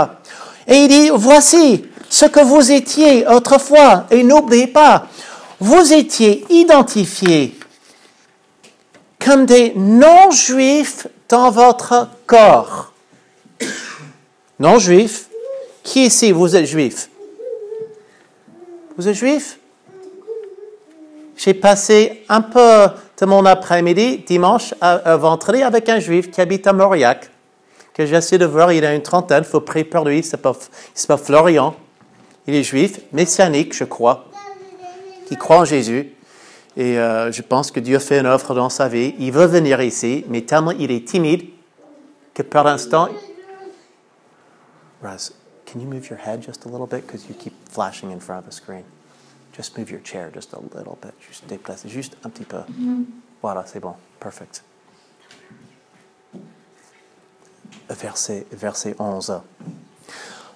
Et 0.67 0.77
il 0.77 0.87
dit, 0.87 1.11
voici 1.13 1.85
ce 2.09 2.25
que 2.25 2.39
vous 2.39 2.71
étiez 2.71 3.27
autrefois, 3.27 4.07
et 4.09 4.23
n'oubliez 4.23 4.65
pas, 4.65 5.05
vous 5.59 5.93
étiez 5.93 6.45
identifiés 6.49 7.53
comme 9.23 9.45
des 9.45 9.71
non-juifs 9.75 11.05
dans 11.29 11.51
votre 11.51 12.09
corps. 12.25 12.91
Non-juifs 14.59 15.25
qui 15.85 16.07
ici, 16.07 16.33
vous 16.33 16.55
êtes 16.55 16.65
juif? 16.65 17.09
Vous 18.97 19.07
êtes 19.07 19.15
juif? 19.15 19.59
J'ai 21.37 21.53
passé 21.53 22.23
un 22.27 22.41
peu 22.41 22.87
de 23.19 23.25
mon 23.25 23.45
après-midi, 23.45 24.23
dimanche 24.25 24.73
à, 24.81 25.15
vendredi, 25.15 25.61
avec 25.63 25.87
un 25.87 25.99
juif 25.99 26.31
qui 26.31 26.41
habite 26.41 26.65
à 26.67 26.73
Mauriac, 26.73 27.29
que 27.93 28.05
j'essaie 28.05 28.37
de 28.37 28.45
voir, 28.45 28.73
il 28.73 28.83
a 28.83 28.93
une 28.93 29.01
trentaine, 29.01 29.43
il 29.45 29.49
faut 29.49 29.61
prier 29.61 29.85
pour 29.85 30.05
lui, 30.05 30.19
il 30.19 30.23
s'appelle 30.23 30.53
Florian. 31.23 31.75
Il 32.47 32.55
est 32.55 32.63
juif, 32.63 32.99
messianique, 33.11 33.73
je 33.73 33.83
crois, 33.83 34.25
qui 35.27 35.35
croit 35.35 35.59
en 35.59 35.65
Jésus. 35.65 36.11
Et 36.77 36.99
euh, 36.99 37.31
je 37.31 37.41
pense 37.41 37.71
que 37.71 37.79
Dieu 37.79 37.99
fait 37.99 38.19
une 38.19 38.27
offre 38.27 38.53
dans 38.53 38.69
sa 38.69 38.87
vie. 38.87 39.15
Il 39.19 39.31
veut 39.31 39.45
venir 39.45 39.81
ici, 39.81 40.25
mais 40.27 40.41
tellement 40.41 40.71
il 40.71 40.91
est 40.91 41.07
timide 41.07 41.45
que 42.33 42.43
par 42.43 42.65
l'instant, 42.65 43.07
can 45.75 45.81
you 45.81 45.89
move 45.89 46.09
your 46.09 46.19
head 46.19 46.41
just 46.41 46.63
a 46.63 46.69
little 46.69 46.87
bit? 46.87 47.05
Because 47.05 47.27
you 47.27 47.35
keep 47.35 47.53
flashing 47.67 48.11
in 48.11 48.21
front 48.21 48.39
of 48.39 48.45
the 48.45 48.55
screen? 48.55 48.85
Just 49.51 49.77
move 49.77 49.91
your 49.91 49.99
chair 49.99 50.31
just 50.33 50.53
a 50.53 50.59
little 50.59 50.97
bit. 51.01 51.13
Juste 51.19 51.45
déplacer 51.49 51.89
juste 51.89 52.15
un 52.23 52.29
petit 52.29 52.45
peu. 52.45 52.61
Voilà, 53.41 53.65
c'est 53.65 53.81
bon. 53.81 53.93
Perfect. 54.17 54.63
Verset, 57.89 58.45
verset 58.53 58.95
11. 58.97 59.41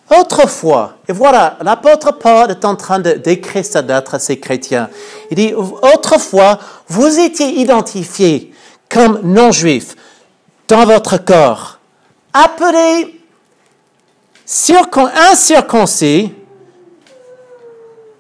Autrefois, 0.09 0.95
et 1.05 1.11
voilà, 1.11 1.57
l'apôtre 1.63 2.13
Paul 2.13 2.49
est 2.49 2.63
en 2.63 2.77
train 2.77 2.99
de 2.99 3.11
décrire 3.11 3.65
ça 3.65 3.81
d'être 3.81 4.15
à 4.15 4.19
ces 4.19 4.39
chrétiens. 4.39 4.89
Il 5.31 5.35
dit, 5.35 5.53
autrefois, 5.53 6.59
vous 6.87 7.19
étiez 7.19 7.59
identifiés 7.59 8.53
comme 8.89 9.19
non-juifs 9.21 9.97
dans 10.69 10.85
votre 10.85 11.17
corps, 11.17 11.79
appelés 12.33 13.18
incirconcis, 15.31 16.33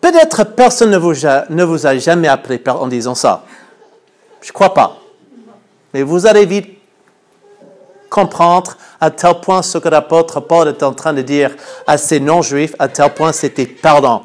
peut-être 0.01 0.43
personne 0.43 0.91
ne 0.91 0.97
vous, 0.97 1.87
a, 1.87 1.97
jamais 1.97 2.27
appelé 2.27 2.61
en 2.67 2.87
disant 2.87 3.15
ça. 3.15 3.43
Je 4.41 4.49
ne 4.49 4.53
crois 4.53 4.73
pas. 4.73 4.97
Mais 5.93 6.03
vous 6.03 6.27
allez 6.27 6.45
vite 6.45 6.69
comprendre 8.09 8.77
à 9.01 9.11
tel 9.11 9.35
point 9.41 9.61
ce 9.61 9.77
que 9.77 9.89
l'apôtre 9.89 10.39
Paul 10.39 10.67
est 10.67 10.83
en 10.83 10.93
train 10.93 11.13
de 11.13 11.21
dire 11.21 11.55
à 11.87 11.97
ces 11.97 12.19
non-juifs, 12.19 12.75
à 12.79 12.87
tel 12.87 13.13
point 13.13 13.31
c'était 13.31 13.65
pardon. 13.65 14.21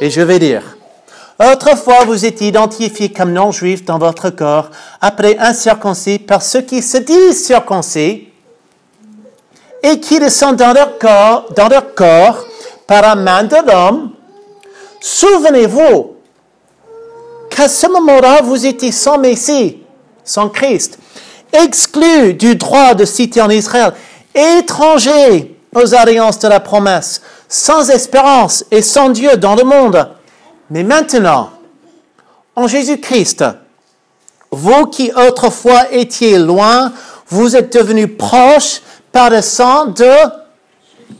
Et 0.00 0.10
je 0.10 0.20
vais 0.20 0.38
dire, 0.38 0.62
autrefois 1.40 2.04
vous 2.04 2.24
étiez 2.24 2.48
identifiés 2.48 3.12
comme 3.12 3.32
non-juifs 3.32 3.84
dans 3.84 3.98
votre 3.98 4.30
corps, 4.30 4.70
appelés 5.00 5.36
incirconcis 5.38 6.18
par 6.18 6.42
ceux 6.42 6.62
qui 6.62 6.82
se 6.82 6.98
disent 6.98 7.44
circoncis, 7.44 8.28
et 9.82 10.00
qui 10.00 10.18
descend 10.18 10.56
dans 10.56 10.72
leur 10.72 10.98
corps, 10.98 11.46
dans 11.54 11.68
leur 11.68 11.94
corps 11.94 12.44
par 12.86 13.02
la 13.02 13.14
main 13.14 13.44
de 13.44 13.56
l'homme, 13.66 14.12
souvenez-vous 15.00 16.16
qu'à 17.50 17.68
ce 17.68 17.86
moment-là, 17.86 18.42
vous 18.42 18.66
étiez 18.66 18.92
sans 18.92 19.18
Messie, 19.18 19.82
sans 20.24 20.48
Christ, 20.48 20.98
exclus 21.52 22.34
du 22.34 22.56
droit 22.56 22.94
de 22.94 23.04
citer 23.04 23.40
en 23.40 23.50
Israël, 23.50 23.92
étrangers 24.34 25.56
aux 25.74 25.94
alliances 25.94 26.38
de 26.38 26.48
la 26.48 26.60
promesse, 26.60 27.22
sans 27.48 27.90
espérance 27.90 28.64
et 28.70 28.82
sans 28.82 29.10
Dieu 29.10 29.36
dans 29.36 29.54
le 29.54 29.64
monde. 29.64 30.08
Mais 30.70 30.82
maintenant, 30.82 31.50
en 32.54 32.66
Jésus-Christ, 32.66 33.44
vous 34.50 34.86
qui 34.86 35.12
autrefois 35.12 35.92
étiez 35.92 36.38
loin, 36.38 36.92
vous 37.28 37.56
êtes 37.56 37.72
devenus 37.72 38.08
proches 38.16 38.82
par 39.12 39.30
le 39.30 39.42
sang 39.42 39.86
de 39.86 40.12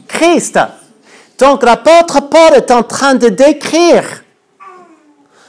Christ. 0.07 0.59
Donc 1.37 1.63
l'apôtre 1.63 2.21
Paul 2.29 2.53
est 2.55 2.71
en 2.71 2.83
train 2.83 3.15
de 3.15 3.29
décrire 3.29 4.23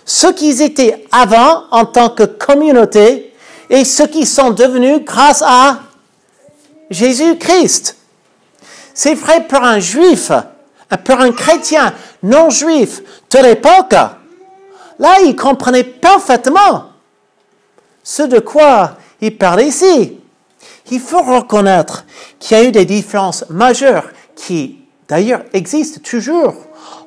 ce 0.04 0.28
qu'ils 0.28 0.62
étaient 0.62 1.06
avant 1.12 1.64
en 1.70 1.84
tant 1.84 2.10
que 2.10 2.24
communauté 2.24 3.34
et 3.68 3.84
ce 3.84 4.02
qu'ils 4.02 4.26
sont 4.26 4.50
devenus 4.50 5.04
grâce 5.04 5.42
à 5.42 5.80
Jésus-Christ. 6.90 7.96
C'est 8.94 9.14
vrai 9.14 9.46
pour 9.46 9.62
un 9.62 9.78
juif, 9.78 10.32
pour 11.04 11.20
un 11.20 11.32
chrétien 11.32 11.94
non 12.22 12.50
juif 12.50 13.02
de 13.30 13.38
l'époque. 13.38 13.94
Là, 14.98 15.20
il 15.24 15.34
comprenait 15.34 15.84
parfaitement 15.84 16.86
ce 18.02 18.24
de 18.24 18.40
quoi 18.40 18.96
il 19.20 19.36
parle 19.36 19.62
ici. 19.62 20.19
Il 20.90 21.00
faut 21.00 21.22
reconnaître 21.22 22.04
qu'il 22.38 22.56
y 22.56 22.60
a 22.60 22.64
eu 22.64 22.72
des 22.72 22.84
différences 22.84 23.44
majeures 23.48 24.08
qui, 24.34 24.78
d'ailleurs, 25.08 25.42
existent 25.52 26.00
toujours 26.02 26.54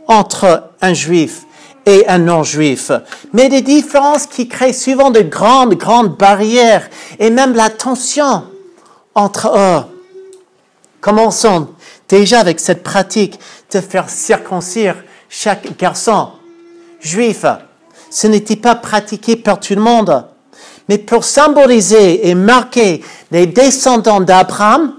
entre 0.08 0.70
un 0.82 0.94
juif 0.94 1.44
et 1.86 2.08
un 2.08 2.20
non-juif, 2.20 2.92
mais 3.34 3.50
des 3.50 3.62
différences 3.62 4.26
qui 4.26 4.48
créent 4.48 4.74
souvent 4.74 5.12
de 5.12 5.20
grandes, 5.20 5.76
grandes 5.76 6.18
barrières 6.18 6.90
et 7.20 7.30
même 7.30 7.54
la 7.54 7.70
tension 7.70 8.44
entre 9.16 9.52
eux. 9.54 9.84
Commençons 11.02 11.70
déjà 12.08 12.40
avec 12.40 12.62
cette 12.62 12.84
pratique 12.84 13.38
de 13.72 13.82
faire 13.82 14.10
circoncire 14.10 14.96
chaque 15.28 15.78
garçon 15.78 16.30
juif. 17.02 17.46
Ce 18.10 18.28
n'était 18.28 18.56
pas 18.56 18.76
pratiqué 18.76 19.36
par 19.36 19.60
tout 19.60 19.76
le 19.76 19.82
monde 19.82 20.26
mais 20.90 20.98
pour 20.98 21.24
symboliser 21.24 22.28
et 22.28 22.36
marquer 22.36 23.02
les 23.32 23.48
descendants 23.48 24.22
d'Abraham, 24.22 24.94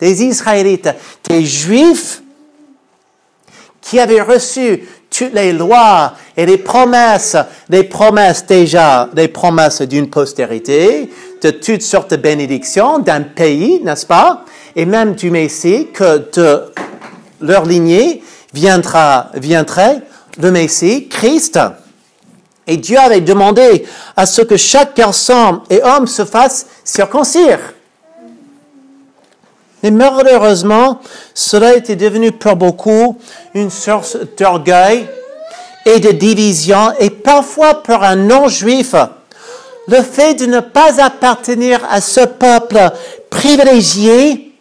des 0.00 0.22
Israélites, 0.22 0.90
des 1.28 1.44
Juifs, 1.44 2.22
qui 3.80 3.98
avaient 3.98 4.22
reçu 4.22 4.86
toutes 5.10 5.32
les 5.32 5.52
lois 5.52 6.12
et 6.36 6.44
les 6.44 6.58
promesses, 6.58 7.36
les 7.68 7.84
promesses 7.84 8.46
déjà, 8.46 9.08
les 9.14 9.28
promesses 9.28 9.82
d'une 9.82 10.10
postérité, 10.10 11.10
de 11.40 11.50
toutes 11.50 11.82
sortes 11.82 12.10
de 12.10 12.16
bénédictions 12.16 12.98
d'un 12.98 13.22
pays, 13.22 13.80
n'est-ce 13.82 14.06
pas? 14.06 14.44
Et 14.76 14.84
même 14.84 15.14
du 15.14 15.30
Messie, 15.30 15.88
que 15.92 16.30
de 16.36 16.62
leur 17.40 17.64
lignée 17.64 18.22
viendra, 18.52 19.30
viendrait 19.34 20.02
le 20.40 20.50
Messie, 20.50 21.08
Christ. 21.08 21.58
Et 22.68 22.76
Dieu 22.76 22.98
avait 22.98 23.22
demandé 23.22 23.86
à 24.14 24.26
ce 24.26 24.42
que 24.42 24.58
chaque 24.58 24.94
garçon 24.94 25.62
et 25.70 25.82
homme 25.82 26.06
se 26.06 26.26
fasse 26.26 26.66
circoncire. 26.84 27.58
Mais 29.82 29.90
malheureusement, 29.90 31.00
cela 31.32 31.74
était 31.74 31.96
devenu 31.96 32.30
pour 32.30 32.56
beaucoup 32.56 33.16
une 33.54 33.70
source 33.70 34.18
d'orgueil 34.36 35.08
et 35.86 35.98
de 35.98 36.10
division, 36.10 36.92
et 36.98 37.08
parfois 37.08 37.82
pour 37.82 38.02
un 38.02 38.16
non-juif, 38.16 38.94
le 39.86 40.02
fait 40.02 40.34
de 40.34 40.44
ne 40.44 40.60
pas 40.60 41.02
appartenir 41.02 41.80
à 41.90 42.02
ce 42.02 42.20
peuple 42.26 42.78
privilégié, 43.30 44.52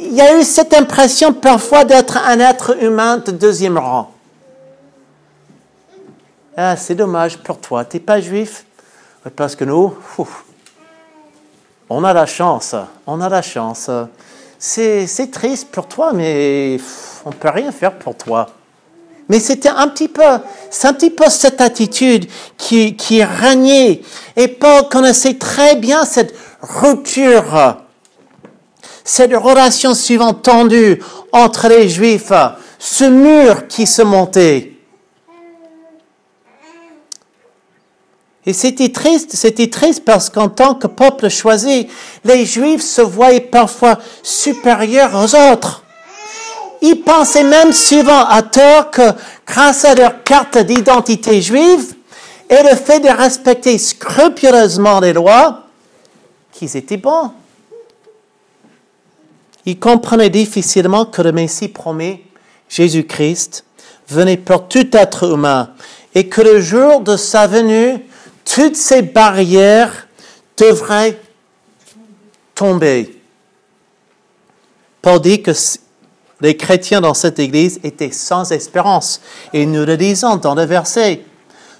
il 0.00 0.14
y 0.14 0.20
a 0.20 0.36
eu 0.36 0.42
cette 0.42 0.74
impression 0.74 1.32
parfois 1.32 1.84
d'être 1.84 2.16
un 2.16 2.40
être 2.40 2.82
humain 2.82 3.18
de 3.24 3.30
deuxième 3.30 3.78
rang. 3.78 4.10
Ah, 6.60 6.74
c'est 6.74 6.96
dommage 6.96 7.38
pour 7.38 7.60
toi, 7.60 7.84
tu 7.84 7.98
n'es 7.98 8.00
pas 8.00 8.20
juif? 8.20 8.64
Parce 9.36 9.54
que 9.54 9.64
nous, 9.64 9.96
on 11.88 12.02
a 12.02 12.12
la 12.12 12.26
chance, 12.26 12.74
on 13.06 13.20
a 13.20 13.28
la 13.28 13.42
chance. 13.42 13.88
C'est 14.58 15.30
triste 15.30 15.68
pour 15.70 15.86
toi, 15.86 16.12
mais 16.12 16.80
on 17.24 17.28
ne 17.28 17.34
peut 17.36 17.50
rien 17.50 17.70
faire 17.70 17.96
pour 17.96 18.16
toi. 18.16 18.48
Mais 19.28 19.38
c'était 19.38 19.68
un 19.68 19.86
petit 19.86 20.08
peu, 20.08 20.24
c'est 20.68 20.88
un 20.88 20.94
petit 20.94 21.10
peu 21.10 21.30
cette 21.30 21.60
attitude 21.60 22.28
qui, 22.56 22.96
qui 22.96 23.22
régnait. 23.22 24.02
Et 24.34 24.48
Paul 24.48 24.88
connaissait 24.88 25.34
très 25.34 25.76
bien 25.76 26.04
cette 26.04 26.34
rupture, 26.60 27.76
cette 29.04 29.32
relation 29.32 29.94
suivant 29.94 30.34
tendue 30.34 31.00
entre 31.30 31.68
les 31.68 31.88
Juifs, 31.88 32.32
ce 32.80 33.04
mur 33.04 33.68
qui 33.68 33.86
se 33.86 34.02
montait. 34.02 34.77
Et 38.48 38.54
c'était 38.54 38.88
triste, 38.88 39.36
c'était 39.36 39.68
triste 39.68 40.06
parce 40.06 40.30
qu'en 40.30 40.48
tant 40.48 40.74
que 40.74 40.86
peuple 40.86 41.28
choisi, 41.28 41.86
les 42.24 42.46
Juifs 42.46 42.80
se 42.80 43.02
voyaient 43.02 43.40
parfois 43.42 43.98
supérieurs 44.22 45.10
aux 45.14 45.36
autres. 45.52 45.84
Ils 46.80 47.02
pensaient 47.02 47.44
même 47.44 47.72
souvent 47.72 48.24
à 48.24 48.40
tort 48.40 48.90
que 48.90 49.02
grâce 49.46 49.84
à 49.84 49.94
leur 49.94 50.24
carte 50.24 50.56
d'identité 50.56 51.42
juive 51.42 51.94
et 52.48 52.62
le 52.62 52.74
fait 52.74 53.00
de 53.00 53.10
respecter 53.10 53.76
scrupuleusement 53.76 55.00
les 55.00 55.12
lois, 55.12 55.64
qu'ils 56.50 56.74
étaient 56.74 56.96
bons. 56.96 57.32
Ils 59.66 59.78
comprenaient 59.78 60.30
difficilement 60.30 61.04
que 61.04 61.20
le 61.20 61.32
Messie 61.32 61.68
promis, 61.68 62.22
Jésus-Christ, 62.70 63.66
venait 64.08 64.38
pour 64.38 64.68
tout 64.68 64.88
être 64.96 65.34
humain 65.34 65.68
et 66.14 66.30
que 66.30 66.40
le 66.40 66.62
jour 66.62 67.00
de 67.00 67.18
sa 67.18 67.46
venue, 67.46 68.02
toutes 68.54 68.76
ces 68.76 69.02
barrières 69.02 70.08
devraient 70.56 71.20
tomber. 72.54 73.20
Paul 75.02 75.20
dit 75.20 75.42
que 75.42 75.52
les 76.40 76.56
chrétiens 76.56 77.00
dans 77.00 77.14
cette 77.14 77.38
église 77.38 77.78
étaient 77.82 78.10
sans 78.10 78.50
espérance. 78.52 79.20
Et 79.52 79.66
nous 79.66 79.84
le 79.84 79.96
disons 79.96 80.36
dans 80.36 80.54
le 80.54 80.64
verset. 80.64 81.24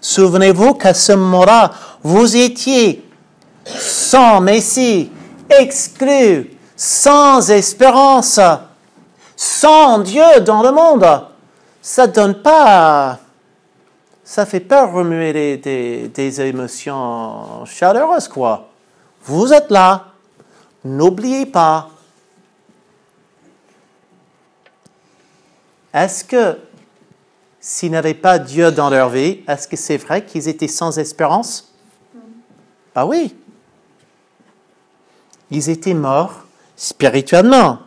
Souvenez-vous 0.00 0.74
qu'à 0.74 0.94
ce 0.94 1.12
moment-là, 1.12 1.72
vous 2.02 2.36
étiez 2.36 3.04
sans 3.64 4.40
Messie, 4.40 5.10
exclus, 5.50 6.50
sans 6.76 7.50
espérance, 7.50 8.40
sans 9.36 9.98
Dieu 9.98 10.40
dans 10.44 10.62
le 10.62 10.70
monde. 10.70 11.06
Ça 11.82 12.06
ne 12.06 12.12
donne 12.12 12.42
pas 12.42 13.18
ça 14.28 14.44
fait 14.44 14.60
pas 14.60 14.84
remuer 14.84 15.56
des, 15.56 16.40
émotions 16.42 17.64
chaleureuses, 17.64 18.28
quoi. 18.28 18.68
Vous 19.22 19.54
êtes 19.54 19.70
là. 19.70 20.08
N'oubliez 20.84 21.46
pas. 21.46 21.88
Est-ce 25.94 26.24
que 26.24 26.58
s'ils 27.58 27.90
n'avaient 27.90 28.12
pas 28.12 28.38
Dieu 28.38 28.70
dans 28.70 28.90
leur 28.90 29.08
vie, 29.08 29.40
est-ce 29.48 29.66
que 29.66 29.76
c'est 29.76 29.96
vrai 29.96 30.22
qu'ils 30.26 30.46
étaient 30.46 30.68
sans 30.68 30.98
espérance? 30.98 31.72
Ah 32.94 33.06
oui. 33.06 33.34
Ils 35.50 35.70
étaient 35.70 35.94
morts 35.94 36.44
spirituellement, 36.76 37.78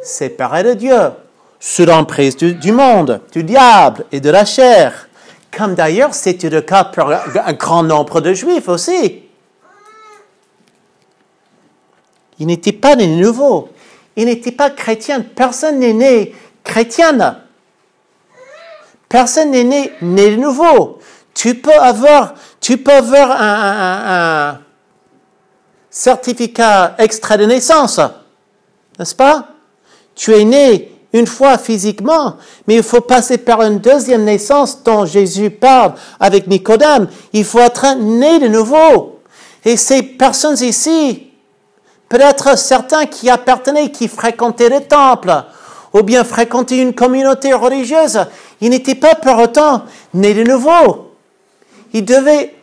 séparés 0.00 0.62
de 0.62 0.74
Dieu, 0.74 1.10
sous 1.58 1.84
l'emprise 1.84 2.36
du 2.36 2.70
monde, 2.70 3.20
du 3.32 3.42
diable 3.42 4.04
et 4.12 4.20
de 4.20 4.30
la 4.30 4.44
chair 4.44 5.08
comme 5.56 5.74
d'ailleurs 5.74 6.14
c'était 6.14 6.50
le 6.50 6.62
cas 6.62 6.84
pour 6.84 7.10
un 7.10 7.52
grand 7.52 7.82
nombre 7.82 8.20
de 8.20 8.32
juifs 8.32 8.68
aussi. 8.68 9.22
Ils 12.38 12.46
n'étaient 12.46 12.72
pas 12.72 12.96
des 12.96 13.06
nouveaux. 13.06 13.68
Ils 14.16 14.26
n'étaient 14.26 14.52
pas 14.52 14.70
chrétiens. 14.70 15.20
Personne 15.20 15.78
n'est 15.78 15.92
né 15.92 16.34
chrétienne. 16.64 17.36
Personne 19.08 19.50
n'est 19.50 19.64
né, 19.64 19.92
né 20.00 20.36
nouveau. 20.36 20.98
Tu 21.34 21.54
peux 21.54 21.78
avoir, 21.78 22.34
tu 22.60 22.78
peux 22.78 22.92
avoir 22.92 23.30
un, 23.30 24.50
un 24.50 24.60
certificat 25.90 26.94
extrait 26.98 27.38
de 27.38 27.44
naissance, 27.44 28.00
n'est-ce 28.98 29.14
pas? 29.14 29.48
Tu 30.14 30.32
es 30.32 30.44
né 30.44 30.91
une 31.12 31.26
fois 31.26 31.58
physiquement, 31.58 32.36
mais 32.66 32.76
il 32.76 32.82
faut 32.82 33.00
passer 33.00 33.38
par 33.38 33.62
une 33.62 33.78
deuxième 33.78 34.24
naissance 34.24 34.82
dont 34.82 35.04
Jésus 35.04 35.50
parle 35.50 35.94
avec 36.18 36.46
Nicodème. 36.46 37.08
Il 37.32 37.44
faut 37.44 37.60
être 37.60 37.96
né 37.98 38.38
de 38.38 38.48
nouveau. 38.48 39.20
Et 39.64 39.76
ces 39.76 40.02
personnes 40.02 40.56
ici, 40.62 41.30
peut-être 42.08 42.58
certains 42.58 43.06
qui 43.06 43.28
appartenaient, 43.28 43.90
qui 43.90 44.08
fréquentaient 44.08 44.70
le 44.70 44.80
temple, 44.80 45.44
ou 45.92 46.02
bien 46.02 46.24
fréquentaient 46.24 46.78
une 46.78 46.94
communauté 46.94 47.52
religieuse. 47.52 48.24
Ils 48.60 48.70
n'étaient 48.70 48.94
pas 48.94 49.14
pour 49.14 49.38
autant 49.38 49.82
nés 50.14 50.34
de 50.34 50.44
nouveau. 50.44 51.12
Ils 51.92 52.04
devaient 52.04 52.54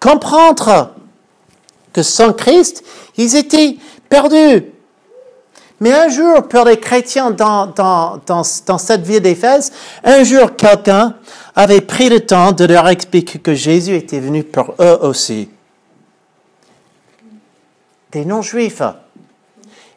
comprendre 0.00 0.94
que 1.92 2.02
sans 2.02 2.32
Christ, 2.32 2.82
ils 3.18 3.36
étaient 3.36 3.76
perdus. 4.08 4.64
Mais 5.80 5.92
un 5.92 6.08
jour, 6.10 6.46
pour 6.46 6.66
les 6.66 6.78
chrétiens 6.78 7.30
dans, 7.30 8.44
cette 8.78 9.00
ville 9.00 9.22
d'Éphèse, 9.22 9.72
un 10.04 10.22
jour, 10.24 10.54
quelqu'un 10.54 11.14
avait 11.56 11.80
pris 11.80 12.10
le 12.10 12.20
temps 12.20 12.52
de 12.52 12.66
leur 12.66 12.86
expliquer 12.88 13.38
que 13.38 13.54
Jésus 13.54 13.96
était 13.96 14.20
venu 14.20 14.44
pour 14.44 14.74
eux 14.78 14.98
aussi. 15.02 15.48
Des 18.12 18.26
non-juifs. 18.26 18.82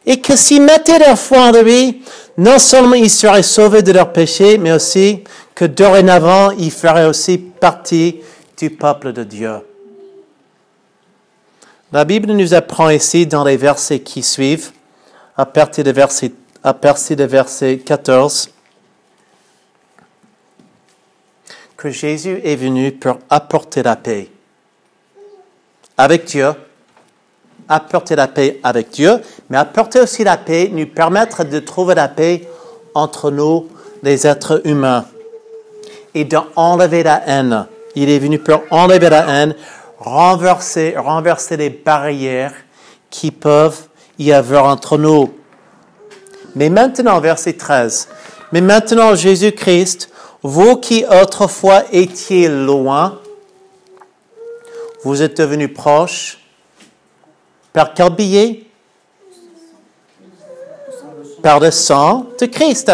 Et 0.06 0.20
que 0.20 0.36
s'ils 0.36 0.62
mettaient 0.62 0.98
leur 0.98 1.18
foi 1.18 1.38
en 1.48 1.52
lui, 1.52 2.02
non 2.38 2.58
seulement 2.58 2.94
ils 2.94 3.10
seraient 3.10 3.42
sauvés 3.42 3.82
de 3.82 3.92
leurs 3.92 4.12
péchés, 4.12 4.56
mais 4.56 4.72
aussi 4.72 5.22
que 5.54 5.66
dorénavant, 5.66 6.50
ils 6.52 6.70
feraient 6.70 7.06
aussi 7.06 7.36
partie 7.36 8.20
du 8.56 8.70
peuple 8.70 9.12
de 9.12 9.24
Dieu. 9.24 9.52
La 11.92 12.04
Bible 12.04 12.32
nous 12.32 12.54
apprend 12.54 12.88
ici 12.88 13.26
dans 13.26 13.44
les 13.44 13.56
versets 13.56 14.00
qui 14.00 14.22
suivent 14.22 14.72
à 15.36 15.46
partir 15.46 15.84
de 15.84 15.90
verset, 15.90 16.32
à 16.62 16.74
partir 16.74 17.16
de 17.16 17.24
verset 17.24 17.78
14, 17.78 18.50
que 21.76 21.90
Jésus 21.90 22.40
est 22.44 22.56
venu 22.56 22.92
pour 22.92 23.18
apporter 23.28 23.82
la 23.82 23.96
paix 23.96 24.30
avec 25.96 26.24
Dieu, 26.24 26.52
apporter 27.68 28.16
la 28.16 28.28
paix 28.28 28.60
avec 28.62 28.90
Dieu, 28.90 29.20
mais 29.48 29.56
apporter 29.56 30.00
aussi 30.00 30.24
la 30.24 30.36
paix, 30.36 30.70
nous 30.72 30.86
permettre 30.86 31.44
de 31.44 31.58
trouver 31.60 31.94
la 31.94 32.08
paix 32.08 32.48
entre 32.94 33.30
nous, 33.30 33.68
les 34.02 34.26
êtres 34.26 34.62
humains, 34.64 35.06
et 36.14 36.24
d'enlever 36.24 37.02
la 37.02 37.22
haine. 37.26 37.66
Il 37.94 38.10
est 38.10 38.18
venu 38.18 38.38
pour 38.38 38.62
enlever 38.70 39.08
la 39.08 39.26
haine, 39.28 39.54
renverser, 39.98 40.94
renverser 40.96 41.56
les 41.56 41.70
barrières 41.70 42.54
qui 43.10 43.30
peuvent 43.30 43.88
y 44.18 44.32
avoir 44.32 44.66
entre 44.66 44.98
nous. 44.98 45.32
Mais 46.54 46.68
maintenant, 46.68 47.20
verset 47.20 47.54
13, 47.54 48.08
mais 48.52 48.60
maintenant 48.60 49.14
Jésus-Christ, 49.14 50.10
vous 50.42 50.76
qui 50.76 51.04
autrefois 51.06 51.82
étiez 51.90 52.48
loin, 52.48 53.18
vous 55.02 55.22
êtes 55.22 55.36
devenus 55.36 55.72
proches. 55.72 56.38
Par 57.72 57.92
quel 57.92 58.10
billet 58.10 58.64
Par 61.42 61.60
le 61.60 61.70
sang 61.70 62.26
de 62.40 62.46
Christ. 62.46 62.92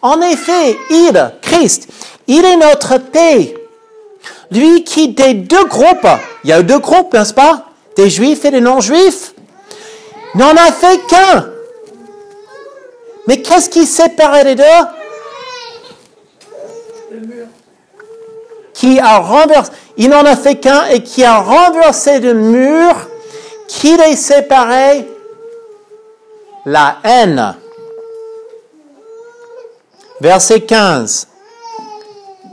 En 0.00 0.20
effet, 0.22 0.76
il, 0.88 1.32
Christ, 1.42 1.88
il 2.26 2.44
est 2.44 2.56
notre 2.56 2.98
paix. 2.98 3.54
Lui 4.50 4.84
qui 4.84 5.08
des 5.08 5.34
deux 5.34 5.64
groupes, 5.66 6.06
il 6.44 6.50
y 6.50 6.52
a 6.52 6.62
deux 6.62 6.78
groupes, 6.78 7.12
n'est-ce 7.12 7.34
pas? 7.34 7.66
Des 7.96 8.08
juifs 8.08 8.44
et 8.44 8.50
des 8.50 8.60
non-juifs 8.60 9.34
n'en 10.34 10.50
a 10.56 10.72
fait 10.72 10.98
qu'un. 11.06 11.50
Mais 13.26 13.42
qu'est-ce 13.42 13.68
qui 13.70 13.86
séparait 13.86 14.44
les 14.44 14.54
deux 14.54 14.64
Qui 18.72 18.98
a 18.98 19.18
renversé, 19.18 19.72
il 19.96 20.08
n'en 20.08 20.24
a 20.24 20.36
fait 20.36 20.56
qu'un 20.56 20.86
et 20.86 21.02
qui 21.02 21.24
a 21.24 21.38
renversé 21.38 22.18
le 22.20 22.34
mur 22.34 22.94
qui 23.68 23.96
les 23.96 24.16
séparait, 24.16 25.06
la 26.66 26.96
haine. 27.04 27.56
Verset 30.20 30.62
15. 30.62 31.28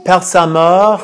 Par 0.04 0.22
sa 0.22 0.46
mort, 0.46 1.02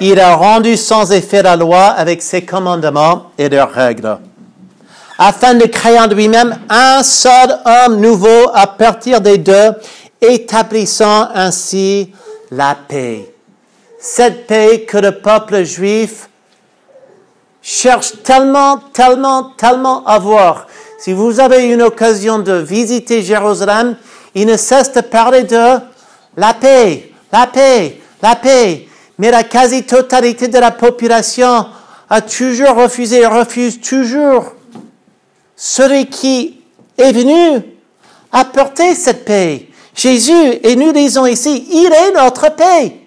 il 0.00 0.20
a 0.20 0.34
rendu 0.36 0.76
sans 0.76 1.12
effet 1.12 1.42
la 1.42 1.56
loi 1.56 1.86
avec 1.86 2.22
ses 2.22 2.44
commandements 2.44 3.30
et 3.36 3.48
leurs 3.48 3.72
règles 3.72 4.18
afin 5.24 5.54
de 5.54 5.66
créer 5.66 6.00
en 6.00 6.08
lui-même 6.08 6.58
un 6.68 7.00
seul 7.04 7.56
homme 7.64 8.00
nouveau 8.00 8.50
à 8.52 8.66
partir 8.66 9.20
des 9.20 9.38
deux, 9.38 9.70
établissant 10.20 11.28
ainsi 11.32 12.12
la 12.50 12.74
paix. 12.88 13.32
Cette 14.00 14.48
paix 14.48 14.80
que 14.80 14.98
le 14.98 15.12
peuple 15.12 15.62
juif 15.62 16.28
cherche 17.62 18.20
tellement, 18.24 18.78
tellement, 18.92 19.52
tellement 19.56 20.04
à 20.06 20.18
voir. 20.18 20.66
Si 20.98 21.12
vous 21.12 21.38
avez 21.38 21.66
une 21.66 21.82
occasion 21.82 22.40
de 22.40 22.54
visiter 22.54 23.22
Jérusalem, 23.22 23.94
il 24.34 24.46
ne 24.46 24.56
cesse 24.56 24.92
de 24.92 25.02
parler 25.02 25.44
de 25.44 25.78
la 26.36 26.52
paix, 26.54 27.12
la 27.32 27.46
paix, 27.46 28.00
la 28.20 28.34
paix. 28.34 28.88
Mais 29.18 29.30
la 29.30 29.44
quasi-totalité 29.44 30.48
de 30.48 30.58
la 30.58 30.72
population 30.72 31.66
a 32.10 32.20
toujours 32.22 32.74
refusé, 32.74 33.24
refuse 33.24 33.80
toujours 33.80 34.54
celui 35.64 36.06
qui 36.06 36.60
est 36.98 37.12
venu 37.12 37.62
apporter 38.32 38.96
cette 38.96 39.24
paix. 39.24 39.68
Jésus, 39.94 40.58
et 40.60 40.74
nous 40.74 40.90
disons 40.90 41.24
ici, 41.24 41.68
il 41.70 41.92
est 41.92 42.12
notre 42.20 42.52
paix. 42.52 42.98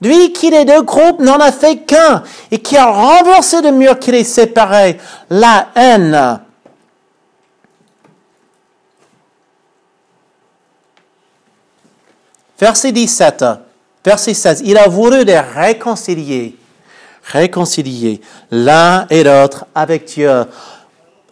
Lui 0.00 0.32
qui 0.32 0.48
les 0.48 0.64
deux 0.64 0.80
groupes 0.80 1.20
n'en 1.20 1.36
a 1.36 1.52
fait 1.52 1.84
qu'un 1.84 2.22
et 2.50 2.60
qui 2.60 2.78
a 2.78 2.86
renversé 2.86 3.60
le 3.60 3.72
mur 3.72 3.98
qui 3.98 4.10
les 4.10 4.24
séparait, 4.24 4.96
la 5.28 5.68
haine. 5.74 6.40
Verset 12.58 12.92
17, 12.92 13.44
verset 14.02 14.32
16, 14.32 14.62
il 14.64 14.78
a 14.78 14.88
voulu 14.88 15.24
les 15.24 15.40
réconcilier, 15.40 16.56
réconcilier 17.22 18.22
l'un 18.50 19.06
et 19.10 19.22
l'autre 19.22 19.66
avec 19.74 20.06
Dieu 20.06 20.46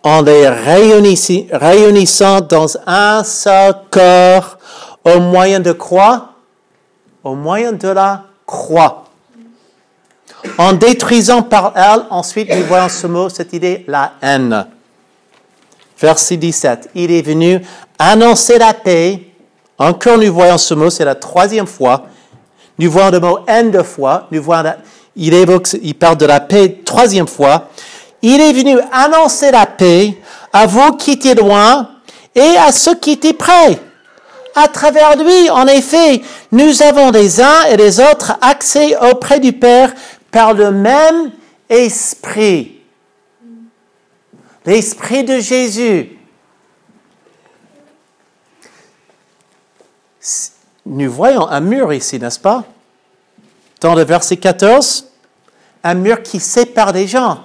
en 0.02 0.22
les 0.22 0.48
réunissant 0.48 2.40
dans 2.40 2.76
un 2.86 3.24
seul 3.24 3.74
corps 3.90 4.58
au 5.04 5.20
moyen 5.20 5.60
de 5.60 5.72
croix, 5.72 6.32
au 7.24 7.34
moyen 7.34 7.72
de 7.72 7.88
la 7.88 8.24
croix. 8.46 9.04
En 10.56 10.72
détruisant 10.72 11.42
par 11.42 11.72
elle, 11.74 12.04
ensuite 12.10 12.54
nous 12.54 12.64
voyons 12.64 12.88
ce 12.88 13.06
mot, 13.06 13.28
cette 13.28 13.52
idée, 13.52 13.84
la 13.88 14.12
haine. 14.22 14.66
Verset 16.00 16.36
17. 16.36 16.90
Il 16.94 17.10
est 17.10 17.22
venu 17.22 17.60
annoncer 17.98 18.58
la 18.58 18.72
paix. 18.72 19.20
Encore 19.78 20.18
nous 20.18 20.32
voyons 20.32 20.58
ce 20.58 20.74
mot, 20.74 20.90
c'est 20.90 21.04
la 21.04 21.16
troisième 21.16 21.66
fois. 21.66 22.06
Nous 22.78 22.90
voyons 22.90 23.10
le 23.10 23.20
mot 23.20 23.38
haine 23.48 23.72
deux 23.72 23.82
fois. 23.82 24.28
Nous 24.30 24.42
voyons 24.42 24.74
il 25.16 25.34
évoque, 25.34 25.68
il 25.82 25.94
parle 25.94 26.16
de 26.16 26.26
la 26.26 26.38
paix 26.38 26.80
troisième 26.84 27.26
fois. 27.26 27.68
Il 28.22 28.40
est 28.40 28.52
venu 28.52 28.78
annoncer 28.92 29.50
la 29.50 29.66
paix 29.66 30.18
à 30.52 30.66
vous 30.66 30.96
qui 30.96 31.12
étiez 31.12 31.34
loin 31.34 31.90
et 32.34 32.56
à 32.56 32.72
ceux 32.72 32.94
qui 32.94 33.12
étaient 33.12 33.32
près. 33.32 33.80
À 34.54 34.66
travers 34.66 35.16
lui, 35.16 35.50
en 35.50 35.66
effet, 35.66 36.22
nous 36.50 36.82
avons 36.82 37.10
les 37.10 37.40
uns 37.40 37.64
et 37.70 37.76
les 37.76 38.00
autres 38.00 38.36
accès 38.40 38.96
auprès 38.96 39.38
du 39.38 39.52
Père 39.52 39.92
par 40.30 40.52
le 40.52 40.72
même 40.72 41.30
esprit. 41.68 42.80
L'esprit 44.66 45.24
de 45.24 45.38
Jésus. 45.38 46.18
Nous 50.84 51.10
voyons 51.12 51.46
un 51.46 51.60
mur 51.60 51.92
ici, 51.92 52.18
n'est-ce 52.18 52.40
pas? 52.40 52.64
Dans 53.80 53.94
le 53.94 54.02
verset 54.02 54.38
14, 54.38 55.06
un 55.84 55.94
mur 55.94 56.22
qui 56.22 56.40
sépare 56.40 56.92
les 56.92 57.06
gens. 57.06 57.44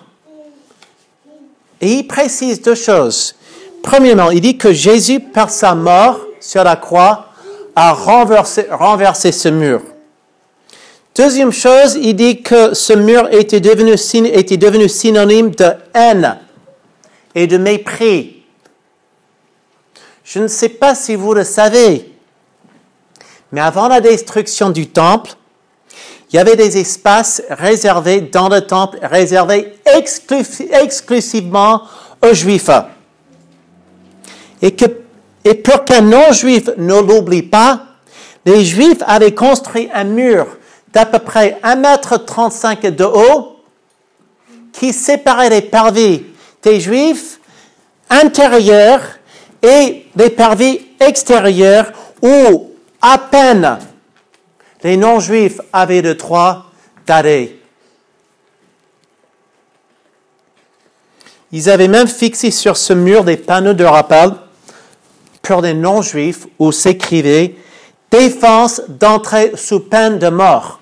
Et 1.83 1.95
il 1.95 2.07
précise 2.07 2.61
deux 2.61 2.75
choses. 2.75 3.35
Premièrement, 3.81 4.31
il 4.31 4.39
dit 4.39 4.57
que 4.57 4.71
Jésus, 4.71 5.19
par 5.19 5.49
sa 5.49 5.75
mort 5.75 6.17
sur 6.39 6.63
la 6.63 6.77
croix, 6.77 7.27
a 7.75 7.91
renversé, 7.91 9.33
ce 9.33 9.49
mur. 9.49 9.81
Deuxième 11.13 11.51
chose, 11.51 11.97
il 12.01 12.15
dit 12.15 12.41
que 12.41 12.73
ce 12.73 12.93
mur 12.93 13.27
était 13.33 13.59
devenu, 13.59 14.87
synonyme 14.87 15.49
de 15.49 15.71
haine 15.93 16.39
et 17.35 17.47
de 17.47 17.57
mépris. 17.57 18.45
Je 20.23 20.39
ne 20.39 20.47
sais 20.47 20.69
pas 20.69 20.95
si 20.95 21.15
vous 21.15 21.33
le 21.33 21.43
savez, 21.43 22.13
mais 23.51 23.59
avant 23.59 23.89
la 23.89 23.99
destruction 23.99 24.69
du 24.69 24.87
temple, 24.87 25.31
il 26.33 26.37
y 26.37 26.39
avait 26.39 26.55
des 26.55 26.79
espaces 26.79 27.43
réservés 27.47 28.21
dans 28.21 28.49
le 28.49 28.61
temple, 28.61 28.97
réservés 29.03 29.75
exclusivement 30.81 31.83
aux 32.23 32.33
Juifs. 32.33 32.71
Et, 34.59 34.71
que, 34.75 34.85
et 35.45 35.53
pour 35.53 35.85
qu'un 35.85 36.01
non-juif 36.01 36.71
ne 36.77 36.95
l'oublie 36.95 37.43
pas, 37.43 37.83
les 38.47 38.65
Juifs 38.65 39.03
avaient 39.05 39.35
construit 39.35 39.87
un 39.93 40.05
mur 40.05 40.47
d'à 40.91 41.05
peu 41.05 41.19
près 41.19 41.59
1,35 41.63 42.77
m 42.83 42.95
de 42.95 43.03
haut 43.03 43.57
qui 44.71 44.91
séparait 44.91 45.51
les 45.51 45.61
parvis 45.61 46.23
des 46.63 46.79
Juifs 46.79 47.39
intérieurs 48.09 49.01
et 49.61 50.07
des 50.15 50.31
parvis 50.31 50.81
extérieurs 50.99 51.91
où 52.23 52.71
à 53.03 53.19
peine 53.19 53.77
les 54.83 54.97
non-juifs 54.97 55.61
avaient 55.71 56.01
le 56.01 56.15
droit 56.15 56.65
d'aller. 57.07 57.59
Ils 61.51 61.69
avaient 61.69 61.87
même 61.87 62.07
fixé 62.07 62.51
sur 62.51 62.75
ce 62.77 62.93
mur 62.93 63.23
des 63.23 63.37
panneaux 63.37 63.73
de 63.73 63.83
rappel 63.83 64.31
pour 65.41 65.61
les 65.61 65.73
non-juifs 65.73 66.47
où 66.59 66.71
s'écrivait 66.71 67.55
défense 68.11 68.81
d'entrée 68.87 69.53
sous 69.55 69.79
peine 69.79 70.19
de 70.19 70.29
mort. 70.29 70.79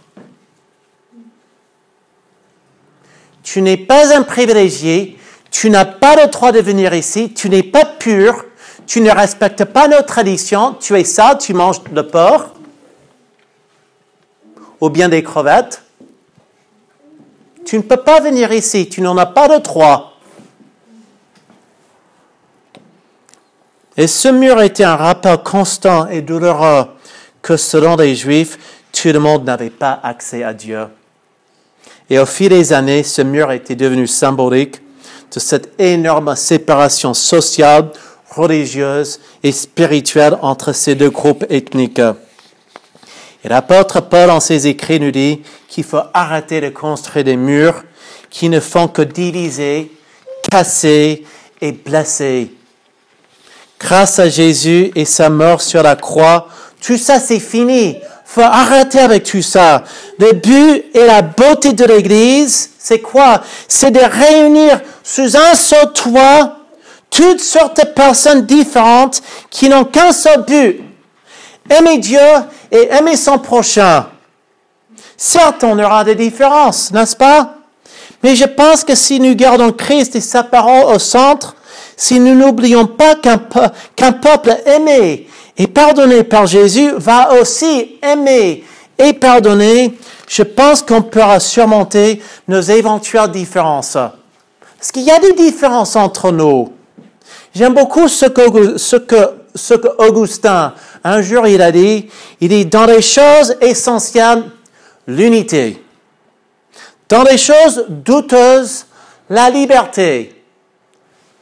Tu 3.44 3.62
n'es 3.62 3.78
pas 3.78 4.16
un 4.16 4.22
privilégié, 4.22 5.18
tu 5.50 5.70
n'as 5.70 5.86
pas 5.86 6.16
le 6.16 6.30
droit 6.30 6.52
de 6.52 6.60
venir 6.60 6.94
ici, 6.94 7.34
tu 7.34 7.50
n'es 7.50 7.64
pas 7.64 7.86
pur, 7.86 8.46
tu 8.86 9.02
ne 9.02 9.12
respectes 9.12 9.66
pas 9.66 9.88
nos 9.88 10.02
traditions, 10.02 10.76
tu 10.80 10.98
es 10.98 11.04
ça, 11.04 11.36
tu 11.36 11.54
manges 11.54 11.82
le 11.92 12.08
porc, 12.08 12.54
ou 14.82 14.89
bien 14.89 15.08
des 15.08 15.24
crevettes. 15.24 15.84
Tu 17.65 17.78
ne 17.78 17.84
peux 17.84 17.98
pas 17.98 18.20
venir 18.20 18.52
ici, 18.52 18.89
tu 18.89 19.02
n'en 19.02 19.15
as 19.17 19.28
pas 19.28 19.48
le 19.48 19.60
droit. 19.60 20.17
Et 23.96 24.08
ce 24.08 24.30
mur 24.30 24.62
était 24.62 24.84
un 24.84 24.96
rappel 24.96 25.38
constant 25.38 26.08
et 26.08 26.22
douloureux 26.22 26.86
que 27.41 27.58
selon 27.58 27.96
les 27.96 28.15
Juifs, 28.15 28.58
tout 28.91 29.10
le 29.10 29.20
monde 29.20 29.46
n'avait 29.46 29.70
pas 29.70 30.00
accès 30.02 30.44
à 30.44 30.54
Dieu. 30.54 30.88
Et 32.10 32.17
au 32.20 32.26
fil 32.26 32.50
des 32.50 32.74
années, 32.74 33.04
ce 33.04 33.22
mur 33.22 33.52
était 33.52 33.76
devenu 33.76 34.08
symbolique 34.08 34.82
de 35.34 35.39
cette 35.39 35.80
énorme 35.80 36.36
séparation 36.36 37.13
sociale, 37.13 37.91
religieuse 38.30 39.20
et 39.44 39.52
spirituelle 39.52 40.38
entre 40.41 40.74
ces 40.74 40.96
deux 40.96 41.10
groupes 41.10 41.46
ethniques. 41.50 42.02
Et 43.44 43.50
l'apôtre 43.50 44.02
Paul, 44.02 44.30
en 44.30 44.40
ses 44.40 44.68
écrits, 44.68 45.00
nous 45.00 45.12
dit 45.12 45.42
qu'il 45.68 45.84
faut 45.84 46.02
arrêter 46.14 46.62
de 46.62 46.70
construire 46.70 47.26
des 47.26 47.38
murs 47.38 47.84
qui 48.30 48.50
ne 48.50 48.60
font 48.60 48.88
que 48.88 49.02
diviser, 49.02 49.92
casser 50.50 51.26
et 51.60 51.72
blesser. 51.72 52.52
Grâce 53.80 54.20
à 54.20 54.30
Jésus 54.30 54.92
et 54.96 55.06
sa 55.06 55.30
mort 55.30 55.62
sur 55.62 55.82
la 55.82 55.96
croix, 55.96 56.48
tout 56.82 56.98
ça 56.98 57.20
c'est 57.20 57.40
fini. 57.40 57.98
Faut 58.26 58.42
arrêter 58.42 59.00
avec 59.00 59.24
tout 59.24 59.42
ça. 59.42 59.84
Le 60.20 60.34
but 60.34 60.86
et 60.94 61.06
la 61.06 61.22
beauté 61.22 61.74
de 61.74 61.84
l'Église, 61.84 62.70
c'est 62.78 63.00
quoi? 63.00 63.42
C'est 63.68 63.92
de 63.92 64.00
réunir 64.00 64.80
sous 65.04 65.36
un 65.36 65.56
seul 65.56 65.92
toit 65.94 66.58
toutes 67.10 67.42
sortes 67.42 67.78
de 67.78 67.88
personnes 67.92 68.46
différentes 68.46 69.22
qui 69.50 69.68
n'ont 69.68 69.84
qu'un 69.84 70.14
seul 70.14 70.46
but. 70.46 70.82
Aimer 71.72 71.98
Dieu 71.98 72.20
et 72.72 72.90
aimer 72.92 73.16
son 73.16 73.40
prochain. 73.40 74.08
Certes, 75.16 75.64
on 75.64 75.78
aura 75.80 76.04
des 76.04 76.16
différences, 76.16 76.92
n'est-ce 76.92 77.16
pas? 77.16 77.56
Mais 78.24 78.36
je 78.36 78.46
pense 78.46 78.84
que 78.84 78.96
si 78.96 79.20
nous 79.20 79.36
gardons 79.36 79.72
Christ 79.72 80.16
et 80.16 80.22
sa 80.22 80.44
parole 80.44 80.94
au 80.94 81.00
centre, 81.00 81.56
si 81.96 82.20
nous 82.20 82.36
n'oublions 82.36 82.88
pas 82.88 83.16
qu'un 83.16 84.12
peuple 84.12 84.56
aimé 84.66 85.28
et 85.58 85.68
pardonné 85.68 86.24
par 86.24 86.46
Jésus 86.48 86.92
va 86.98 87.40
aussi 87.40 88.00
aimer 88.02 88.64
et 88.98 89.14
pardonner, 89.14 89.98
je 90.28 90.44
pense 90.44 90.82
qu'on 90.82 91.02
pourra 91.02 91.40
surmonter 91.40 92.22
nos 92.48 92.62
éventuelles 92.62 93.32
différences. 93.32 93.98
Parce 94.78 94.92
qu'il 94.92 95.04
y 95.04 95.12
a 95.12 95.20
des 95.20 95.34
différences 95.34 95.96
entre 95.96 96.32
nous. 96.32 96.72
J'aime 97.54 97.74
beaucoup 97.74 98.08
ce 98.08 98.26
que, 98.26 98.78
ce 98.78 98.96
que, 98.96 99.30
ce 99.56 99.74
que 99.74 99.88
Augustin, 100.08 100.74
un 101.04 101.22
jour, 101.22 101.48
il 101.48 101.62
a 101.62 101.72
dit, 101.72 102.10
il 102.40 102.50
dit, 102.50 102.66
dans 102.66 102.86
les 102.86 103.02
choses 103.02 103.56
essentielles, 103.62 104.44
l'unité. 105.08 105.84
Dans 107.10 107.24
les 107.24 107.38
choses 107.38 107.86
douteuses, 107.90 108.86
la 109.30 109.50
liberté. 109.50 110.44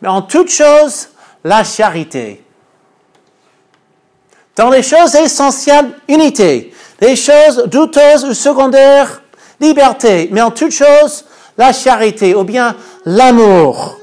Mais 0.01 0.07
en 0.07 0.21
toutes 0.21 0.51
choses, 0.51 1.09
la 1.43 1.63
charité. 1.63 2.43
Dans 4.55 4.69
les 4.69 4.83
choses 4.83 5.15
essentielles, 5.15 5.91
unité. 6.07 6.73
Les 6.99 7.15
choses 7.15 7.63
douteuses 7.67 8.25
ou 8.25 8.33
secondaires, 8.33 9.21
liberté. 9.59 10.29
Mais 10.31 10.41
en 10.41 10.51
toutes 10.51 10.73
choses, 10.73 11.25
la 11.57 11.71
charité 11.73 12.35
ou 12.35 12.43
bien 12.43 12.75
l'amour. 13.05 13.98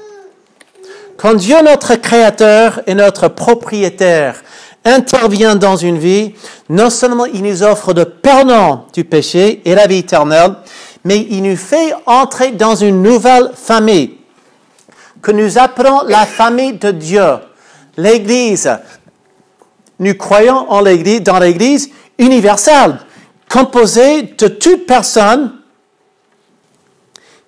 Quand 1.17 1.33
Dieu, 1.33 1.55
notre 1.63 1.95
Créateur 1.95 2.81
et 2.85 2.93
notre 2.93 3.27
propriétaire, 3.27 4.43
intervient 4.85 5.55
dans 5.55 5.75
une 5.75 5.97
vie, 5.97 6.33
non 6.69 6.91
seulement 6.91 7.25
il 7.25 7.41
nous 7.41 7.63
offre 7.63 7.93
de 7.93 8.03
pardon 8.03 8.83
du 8.93 9.03
péché 9.03 9.61
et 9.65 9.73
la 9.73 9.87
vie 9.87 9.97
éternelle, 9.97 10.53
mais 11.03 11.25
il 11.29 11.41
nous 11.41 11.57
fait 11.57 11.93
entrer 12.05 12.51
dans 12.51 12.75
une 12.75 13.01
nouvelle 13.01 13.51
famille 13.55 14.15
que 15.21 15.31
nous 15.31 15.57
appelons 15.57 16.01
la 16.07 16.25
famille 16.25 16.73
de 16.73 16.91
Dieu, 16.91 17.25
l'Église. 17.97 18.71
Nous 19.99 20.13
croyons 20.13 20.69
en 20.71 20.81
l'Église, 20.81 21.23
dans 21.23 21.39
l'Église 21.39 21.89
universelle, 22.19 22.99
composée 23.49 24.21
de 24.37 24.47
toute 24.47 24.85
personne 24.85 25.51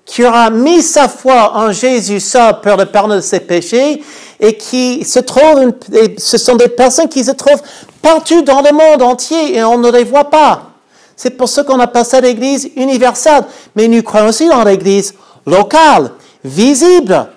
qui 0.10 0.24
aura 0.24 0.50
mis 0.50 0.82
sa 0.82 1.08
foi 1.08 1.52
en 1.56 1.72
Jésus 1.72 2.20
seul 2.20 2.62
pour 2.62 2.76
le 2.78 2.86
pardon 2.88 3.16
de 3.16 3.22
ses 3.22 3.42
péchés 3.42 4.02
et 4.40 4.58
qui 4.58 5.06
se 5.06 5.20
trouvent, 5.20 5.72
ce 6.18 6.38
sont 6.40 6.56
des 6.56 6.68
personnes 6.68 7.08
qui 7.08 7.24
se 7.24 7.30
trouvent 7.30 7.62
partout 8.02 8.42
dans 8.42 8.62
le 8.62 8.72
monde 8.72 9.04
entier 9.04 9.56
et 9.56 9.64
on 9.64 9.78
ne 9.78 9.92
les 9.92 10.04
voit 10.04 10.32
pas. 10.32 10.64
C'est 11.16 11.30
pour 11.30 11.48
ça 11.48 11.64
qu'on 11.64 11.80
appelle 11.80 12.06
ça 12.06 12.20
l'Église 12.22 12.72
universelle. 12.76 13.44
Mais 13.76 13.88
nous 13.88 14.02
croyons 14.02 14.30
aussi 14.30 14.48
dans 14.48 14.64
l'Église 14.64 15.14
locale, 15.46 16.10
visible, 16.44 17.28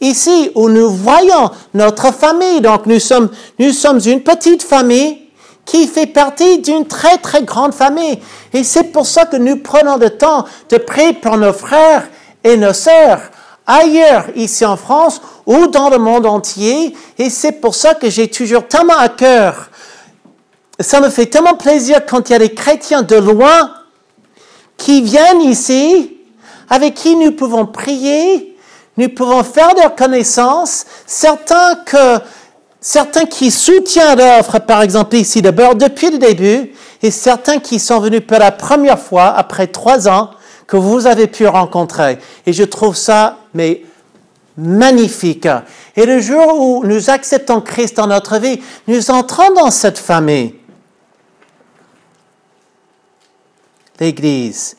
ici 0.00 0.52
où 0.54 0.68
nous 0.68 0.90
voyons 0.90 1.50
notre 1.74 2.14
famille. 2.14 2.60
Donc 2.60 2.86
nous 2.86 3.00
sommes, 3.00 3.30
nous 3.58 3.72
sommes 3.72 3.98
une 4.06 4.20
petite 4.20 4.62
famille 4.62 5.21
qui 5.64 5.86
fait 5.86 6.06
partie 6.06 6.58
d'une 6.58 6.86
très 6.86 7.18
très 7.18 7.42
grande 7.42 7.74
famille. 7.74 8.20
Et 8.52 8.64
c'est 8.64 8.84
pour 8.84 9.06
ça 9.06 9.26
que 9.26 9.36
nous 9.36 9.56
prenons 9.56 9.96
le 9.96 10.10
temps 10.10 10.44
de 10.68 10.76
prier 10.76 11.12
pour 11.12 11.36
nos 11.36 11.52
frères 11.52 12.08
et 12.44 12.56
nos 12.56 12.72
sœurs 12.72 13.20
ailleurs, 13.66 14.26
ici 14.34 14.64
en 14.64 14.76
France 14.76 15.20
ou 15.46 15.66
dans 15.66 15.88
le 15.88 15.98
monde 15.98 16.26
entier. 16.26 16.96
Et 17.18 17.30
c'est 17.30 17.52
pour 17.52 17.74
ça 17.74 17.94
que 17.94 18.10
j'ai 18.10 18.28
toujours 18.28 18.66
tellement 18.66 18.98
à 18.98 19.08
cœur. 19.08 19.70
Ça 20.80 21.00
me 21.00 21.10
fait 21.10 21.26
tellement 21.26 21.54
plaisir 21.54 22.04
quand 22.06 22.28
il 22.28 22.32
y 22.32 22.36
a 22.36 22.38
des 22.38 22.54
chrétiens 22.54 23.02
de 23.02 23.16
loin 23.16 23.72
qui 24.76 25.02
viennent 25.02 25.42
ici, 25.42 26.16
avec 26.68 26.94
qui 26.94 27.14
nous 27.14 27.32
pouvons 27.32 27.66
prier, 27.66 28.56
nous 28.96 29.08
pouvons 29.08 29.44
faire 29.44 29.74
leur 29.76 29.94
connaissance, 29.94 30.86
certains 31.06 31.76
que, 31.86 32.18
certains 32.82 33.24
qui 33.24 33.50
soutiennent 33.50 34.18
l'offre, 34.18 34.58
par 34.58 34.82
exemple 34.82 35.16
ici 35.16 35.40
de 35.40 35.50
depuis 35.74 36.10
le 36.10 36.18
début, 36.18 36.72
et 37.00 37.10
certains 37.10 37.58
qui 37.58 37.78
sont 37.78 38.00
venus 38.00 38.20
pour 38.26 38.38
la 38.38 38.50
première 38.50 38.98
fois 38.98 39.28
après 39.28 39.68
trois 39.68 40.08
ans 40.08 40.30
que 40.66 40.76
vous 40.76 41.06
avez 41.06 41.28
pu 41.28 41.46
rencontrer. 41.46 42.18
Et 42.44 42.52
je 42.52 42.64
trouve 42.64 42.96
ça, 42.96 43.38
magnifique. 44.56 45.48
Et 45.96 46.04
le 46.04 46.20
jour 46.20 46.60
où 46.60 46.84
nous 46.84 47.08
acceptons 47.08 47.60
Christ 47.60 47.96
dans 47.96 48.06
notre 48.06 48.38
vie, 48.38 48.60
nous 48.86 49.10
entrons 49.10 49.52
dans 49.54 49.70
cette 49.70 49.98
famille. 49.98 50.54
L'Église. 53.98 54.76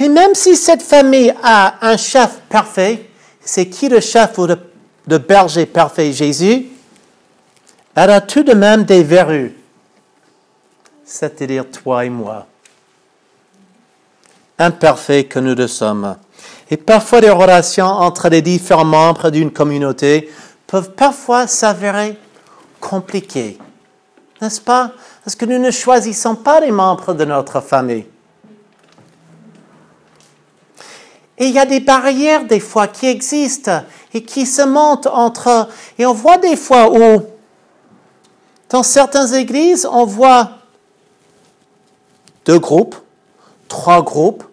Mais 0.00 0.08
même 0.08 0.34
si 0.34 0.56
cette 0.56 0.82
famille 0.82 1.32
a 1.42 1.74
un 1.86 1.96
chef 1.96 2.40
parfait, 2.48 3.08
c'est 3.40 3.66
qui 3.66 3.88
le 3.88 4.00
chef 4.00 4.36
ou 4.38 4.46
le, 4.46 5.18
berger 5.18 5.66
parfait? 5.66 6.12
Jésus 6.12 6.71
Elle 7.94 8.10
a 8.10 8.20
tout 8.20 8.42
de 8.42 8.54
même 8.54 8.84
des 8.84 9.02
verrues, 9.02 9.54
c'est-à-dire 11.04 11.70
toi 11.70 12.04
et 12.04 12.10
moi, 12.10 12.46
imparfaits 14.58 15.28
que 15.28 15.38
nous 15.38 15.54
le 15.54 15.66
sommes. 15.66 16.16
Et 16.70 16.78
parfois 16.78 17.20
les 17.20 17.30
relations 17.30 17.86
entre 17.86 18.28
les 18.30 18.40
différents 18.40 18.84
membres 18.86 19.28
d'une 19.30 19.50
communauté 19.50 20.30
peuvent 20.66 20.92
parfois 20.92 21.46
s'avérer 21.46 22.16
compliquées, 22.80 23.58
n'est-ce 24.40 24.60
pas? 24.60 24.92
Parce 25.22 25.36
que 25.36 25.44
nous 25.44 25.58
ne 25.58 25.70
choisissons 25.70 26.34
pas 26.34 26.60
les 26.60 26.72
membres 26.72 27.12
de 27.12 27.26
notre 27.26 27.60
famille. 27.60 28.06
Et 31.38 31.46
il 31.46 31.52
y 31.52 31.58
a 31.58 31.66
des 31.66 31.80
barrières 31.80 32.44
des 32.44 32.60
fois 32.60 32.86
qui 32.86 33.06
existent 33.06 33.82
et 34.14 34.22
qui 34.22 34.46
se 34.46 34.62
montent 34.62 35.08
entre... 35.08 35.68
Et 35.98 36.06
on 36.06 36.12
voit 36.12 36.38
des 36.38 36.56
fois 36.56 36.90
où, 36.90 37.22
dans 38.72 38.82
certaines 38.82 39.34
églises, 39.34 39.86
on 39.90 40.06
voit 40.06 40.52
deux 42.46 42.58
groupes, 42.58 42.96
trois 43.68 44.02
groupes, 44.02 44.44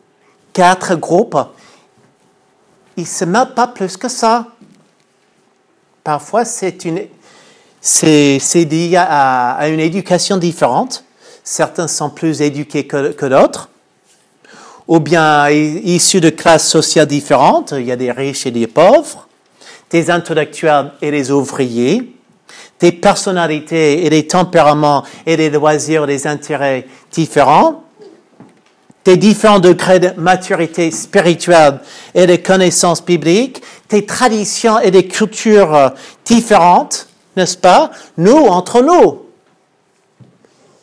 quatre 0.51 0.95
groupes. 0.95 1.37
Ils 2.97 3.03
ne 3.03 3.07
se 3.07 3.23
mettent 3.23 3.55
pas 3.55 3.67
plus 3.67 3.95
que 3.95 4.09
ça. 4.09 4.47
parfois 6.03 6.43
c'est 6.43 6.83
une, 6.83 7.07
c'est, 7.79 8.39
lié 8.69 8.97
à, 8.97 9.53
à, 9.53 9.69
une 9.69 9.79
éducation 9.79 10.35
différente. 10.35 11.05
Certains 11.45 11.87
sont 11.87 12.09
plus 12.09 12.41
éduqués 12.41 12.85
que, 12.85 13.13
que 13.13 13.25
d'autres, 13.25 13.69
ou 14.85 14.99
bien 14.99 15.49
issus 15.49 16.19
de 16.19 16.29
classes 16.29 16.67
sociales 16.67 17.07
différentes. 17.07 17.71
Il 17.71 17.85
y 17.85 17.91
a 17.91 17.95
des 17.95 18.11
riches 18.11 18.45
et 18.45 18.51
des 18.51 18.67
pauvres, 18.67 19.29
des 19.89 20.11
intellectuels 20.11 20.91
et 21.01 21.09
des 21.09 21.31
ouvriers, 21.31 22.18
des 22.79 22.91
personnalités 22.91 24.05
et 24.05 24.09
des 24.09 24.27
tempéraments 24.27 25.03
et 25.25 25.37
des 25.37 25.49
loisirs 25.49 26.07
des 26.07 26.27
intérêts 26.27 26.87
différents 27.11 27.83
des 29.05 29.17
différents 29.17 29.59
degrés 29.59 29.99
de 29.99 30.11
maturité 30.17 30.91
spirituelle 30.91 31.79
et 32.13 32.27
de 32.27 32.35
connaissances 32.35 33.03
bibliques, 33.03 33.61
des 33.89 34.05
traditions 34.05 34.79
et 34.79 34.91
des 34.91 35.07
cultures 35.07 35.93
différentes, 36.25 37.07
n'est-ce 37.35 37.57
pas? 37.57 37.91
Nous, 38.17 38.37
entre 38.37 38.81
nous. 38.81 39.25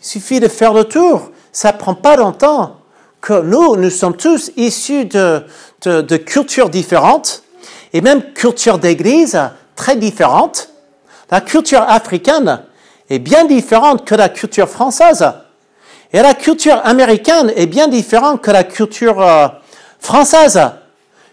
Il 0.00 0.06
suffit 0.06 0.40
de 0.40 0.48
faire 0.48 0.72
le 0.72 0.85
tour. 0.85 1.30
Ça 1.52 1.72
prend 1.72 1.94
pas 1.94 2.16
longtemps 2.16 2.76
que 3.20 3.42
nous, 3.42 3.76
nous 3.76 3.90
sommes 3.90 4.16
tous 4.16 4.50
issus 4.56 5.04
de, 5.04 5.44
de 5.85 6.16
cultures 6.16 6.68
différentes 6.68 7.42
et 7.92 8.00
même 8.00 8.32
cultures 8.32 8.78
d'église 8.78 9.38
très 9.74 9.96
différentes. 9.96 10.70
La 11.31 11.41
culture 11.41 11.83
africaine 11.83 12.61
est 13.11 13.19
bien 13.19 13.45
différente 13.45 14.07
que 14.07 14.15
la 14.15 14.29
culture 14.29 14.69
française. 14.69 15.25
Et 16.12 16.23
la 16.23 16.35
culture 16.35 16.81
américaine 16.85 17.53
est 17.57 17.67
bien 17.67 17.89
différente 17.89 18.41
que 18.41 18.51
la 18.51 18.65
culture 18.65 19.21
euh, 19.21 19.49
française. 19.99 20.61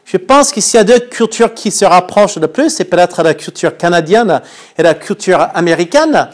Je 0.05 0.17
pense 0.17 0.51
que 0.51 0.59
s'il 0.59 0.77
y 0.77 0.81
a 0.81 0.83
deux 0.83 0.99
cultures 0.99 1.53
qui 1.53 1.71
se 1.71 1.85
rapprochent 1.85 2.37
le 2.37 2.47
plus, 2.47 2.69
c'est 2.69 2.85
peut-être 2.85 3.23
la 3.23 3.33
culture 3.35 3.77
canadienne 3.77 4.41
et 4.77 4.83
la 4.83 4.95
culture 4.95 5.47
américaine. 5.53 6.27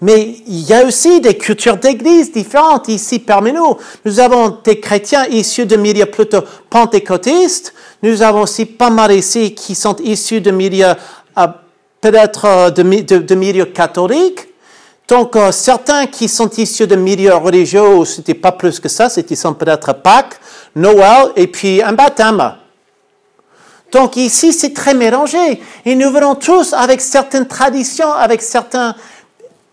Mais 0.00 0.36
il 0.46 0.60
y 0.60 0.72
a 0.72 0.84
aussi 0.84 1.20
des 1.20 1.36
cultures 1.36 1.76
d'église 1.76 2.30
différentes 2.30 2.86
ici 2.88 3.18
parmi 3.18 3.52
nous. 3.52 3.76
Nous 4.04 4.20
avons 4.20 4.58
des 4.62 4.78
chrétiens 4.78 5.26
issus 5.26 5.66
de 5.66 5.74
milieux 5.74 6.06
plutôt 6.06 6.42
pentecôtistes. 6.70 7.74
Nous 8.02 8.22
avons 8.22 8.42
aussi 8.42 8.64
pas 8.64 8.90
mal 8.90 9.10
ici 9.12 9.54
qui 9.54 9.74
sont 9.74 9.96
issus 9.96 10.40
de 10.40 10.52
milieux 10.52 10.94
euh, 11.36 11.46
peut-être 12.00 12.44
euh, 12.44 12.70
de, 12.70 12.82
de, 12.82 13.18
de 13.18 13.34
milieux 13.34 13.66
catholiques. 13.66 14.48
Donc, 15.08 15.36
euh, 15.36 15.52
certains 15.52 16.06
qui 16.06 16.28
sont 16.28 16.50
issus 16.50 16.86
de 16.86 16.96
milieux 16.96 17.34
religieux, 17.34 18.04
c'était 18.04 18.34
pas 18.34 18.52
plus 18.52 18.78
que 18.78 18.88
ça, 18.88 19.08
c'était 19.08 19.36
peut-être 19.36 19.94
Pâques, 19.94 20.38
Noël 20.76 21.32
et 21.34 21.46
puis 21.46 21.82
un 21.82 21.92
baptême. 21.92 22.54
Donc 23.90 24.16
ici, 24.16 24.52
c'est 24.52 24.74
très 24.74 24.94
mélangé. 24.94 25.62
Et 25.84 25.94
nous 25.94 26.10
venons 26.10 26.34
tous 26.34 26.72
avec 26.72 27.00
certaines 27.00 27.46
traditions, 27.46 28.12
avec 28.12 28.42
certains, 28.42 28.94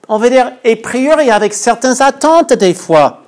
on 0.08 0.18
va 0.18 0.30
dire, 0.30 0.54
a 0.64 0.76
priori, 0.78 1.30
avec 1.30 1.54
certaines 1.54 2.02
attentes 2.02 2.54
des 2.54 2.74
fois. 2.74 3.24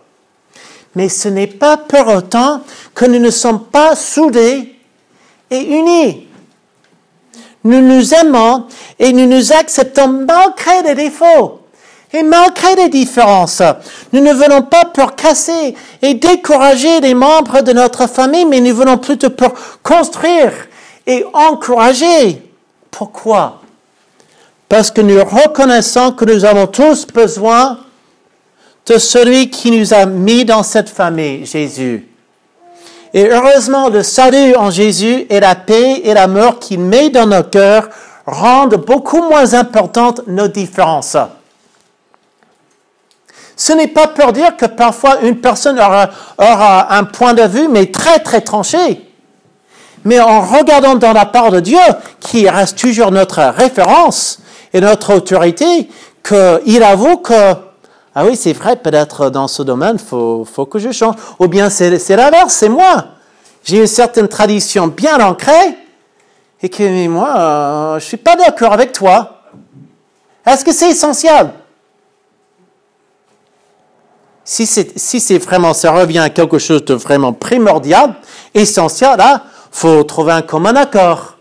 Mais 0.95 1.09
ce 1.09 1.27
n'est 1.27 1.47
pas 1.47 1.77
pour 1.77 2.07
autant 2.07 2.61
que 2.95 3.05
nous 3.05 3.19
ne 3.19 3.29
sommes 3.29 3.65
pas 3.65 3.95
soudés 3.95 4.75
et 5.51 5.61
unis. 5.61 6.26
Nous 7.67 7.81
nous 7.81 8.13
aimons 8.13 8.63
et 8.97 9.11
nous 9.11 9.25
nous 9.25 9.51
acceptons 9.51 10.07
malgré 10.07 10.83
les 10.83 10.95
défauts. 10.95 11.59
Et 12.13 12.23
malgré 12.23 12.75
les 12.75 12.87
différences, 12.87 13.61
nous 14.13 14.21
ne 14.21 14.31
venons 14.31 14.61
pas 14.61 14.85
pour 14.85 15.17
casser 15.17 15.75
et 16.01 16.13
décourager 16.13 17.01
les 17.01 17.13
membres 17.13 17.59
de 17.61 17.73
notre 17.73 18.07
famille, 18.07 18.45
mais 18.45 18.61
nous 18.61 18.73
venons 18.73 18.97
plutôt 18.97 19.31
pour 19.31 19.53
construire 19.83 20.53
et 21.05 21.25
encourager. 21.33 22.41
Pourquoi? 22.89 23.59
Parce 24.69 24.89
que 24.89 25.01
nous 25.01 25.21
reconnaissons 25.21 26.13
que 26.13 26.23
nous 26.23 26.45
avons 26.45 26.67
tous 26.67 27.05
besoin 27.05 27.79
de 28.85 28.97
celui 28.97 29.49
qui 29.49 29.71
nous 29.71 29.93
a 29.93 30.05
mis 30.05 30.45
dans 30.45 30.63
cette 30.63 30.89
famille, 30.89 31.45
Jésus. 31.45 32.06
Et 33.13 33.29
heureusement, 33.29 33.89
le 33.89 34.03
salut 34.03 34.55
en 34.55 34.69
Jésus 34.69 35.25
et 35.29 35.39
la 35.39 35.55
paix 35.55 36.01
et 36.03 36.13
l'amour 36.13 36.59
qu'il 36.59 36.79
met 36.79 37.09
dans 37.09 37.25
nos 37.25 37.43
cœurs 37.43 37.89
rendent 38.25 38.75
beaucoup 38.85 39.21
moins 39.21 39.53
importantes 39.53 40.21
nos 40.27 40.47
différences. 40.47 41.17
Ce 43.55 43.73
n'est 43.73 43.87
pas 43.87 44.07
pour 44.07 44.33
dire 44.33 44.55
que 44.55 44.65
parfois 44.65 45.21
une 45.21 45.41
personne 45.41 45.79
aura, 45.79 46.93
un 46.95 47.03
point 47.05 47.33
de 47.33 47.43
vue, 47.43 47.67
mais 47.67 47.87
très, 47.87 48.19
très 48.19 48.41
tranché. 48.41 49.01
Mais 50.05 50.19
en 50.19 50.41
regardant 50.41 50.95
dans 50.95 51.13
la 51.13 51.25
part 51.25 51.49
de 51.49 51.59
Dieu, 51.59 51.79
qui 52.19 52.47
reste 52.47 52.77
toujours 52.77 53.11
notre 53.11 53.41
référence 53.41 54.39
et 54.73 54.79
notre 54.79 55.15
autorité, 55.15 55.89
qu'il 56.23 56.83
avoue 56.83 57.17
que, 57.17 57.55
ah 58.19 58.25
oui, 58.25 58.35
c'est 58.35 58.53
vrai, 58.53 58.75
peut-être 58.75 59.29
dans 59.29 59.47
ce 59.47 59.61
domaine, 59.61 59.99
faut, 59.99 60.43
faut 60.43 60.65
que 60.65 60.79
je 60.79 60.91
change. 60.91 61.13
Ou 61.37 61.47
bien 61.47 61.69
c'est 61.69 62.15
l'inverse, 62.15 62.51
c'est 62.51 62.67
moi. 62.67 63.09
J'ai 63.63 63.77
une 63.77 63.85
certaine 63.85 64.27
tradition 64.27 64.87
bien 64.87 65.23
ancrée, 65.23 65.77
et 66.59 66.67
que 66.67 67.07
moi, 67.07 67.37
euh, 67.37 67.99
je 67.99 68.05
suis 68.05 68.17
pas 68.17 68.35
d'accord 68.35 68.73
avec 68.73 68.91
toi. 68.91 69.43
Est-ce 70.43 70.65
que 70.65 70.71
c'est 70.71 70.89
essentiel? 70.89 71.51
si 74.43 74.65
c'est 74.65 74.97
si 74.97 75.37
vraiment, 75.37 75.75
ça 75.75 75.91
revient 75.91 76.17
à 76.17 76.31
quelque 76.31 76.57
chose 76.57 76.83
de 76.85 76.95
vraiment 76.95 77.33
primordial, 77.33 78.15
essentiel, 78.51 79.15
là, 79.19 79.43
faut 79.71 80.03
trouver 80.05 80.31
un 80.31 80.41
commun 80.41 80.75
accord. 80.75 81.37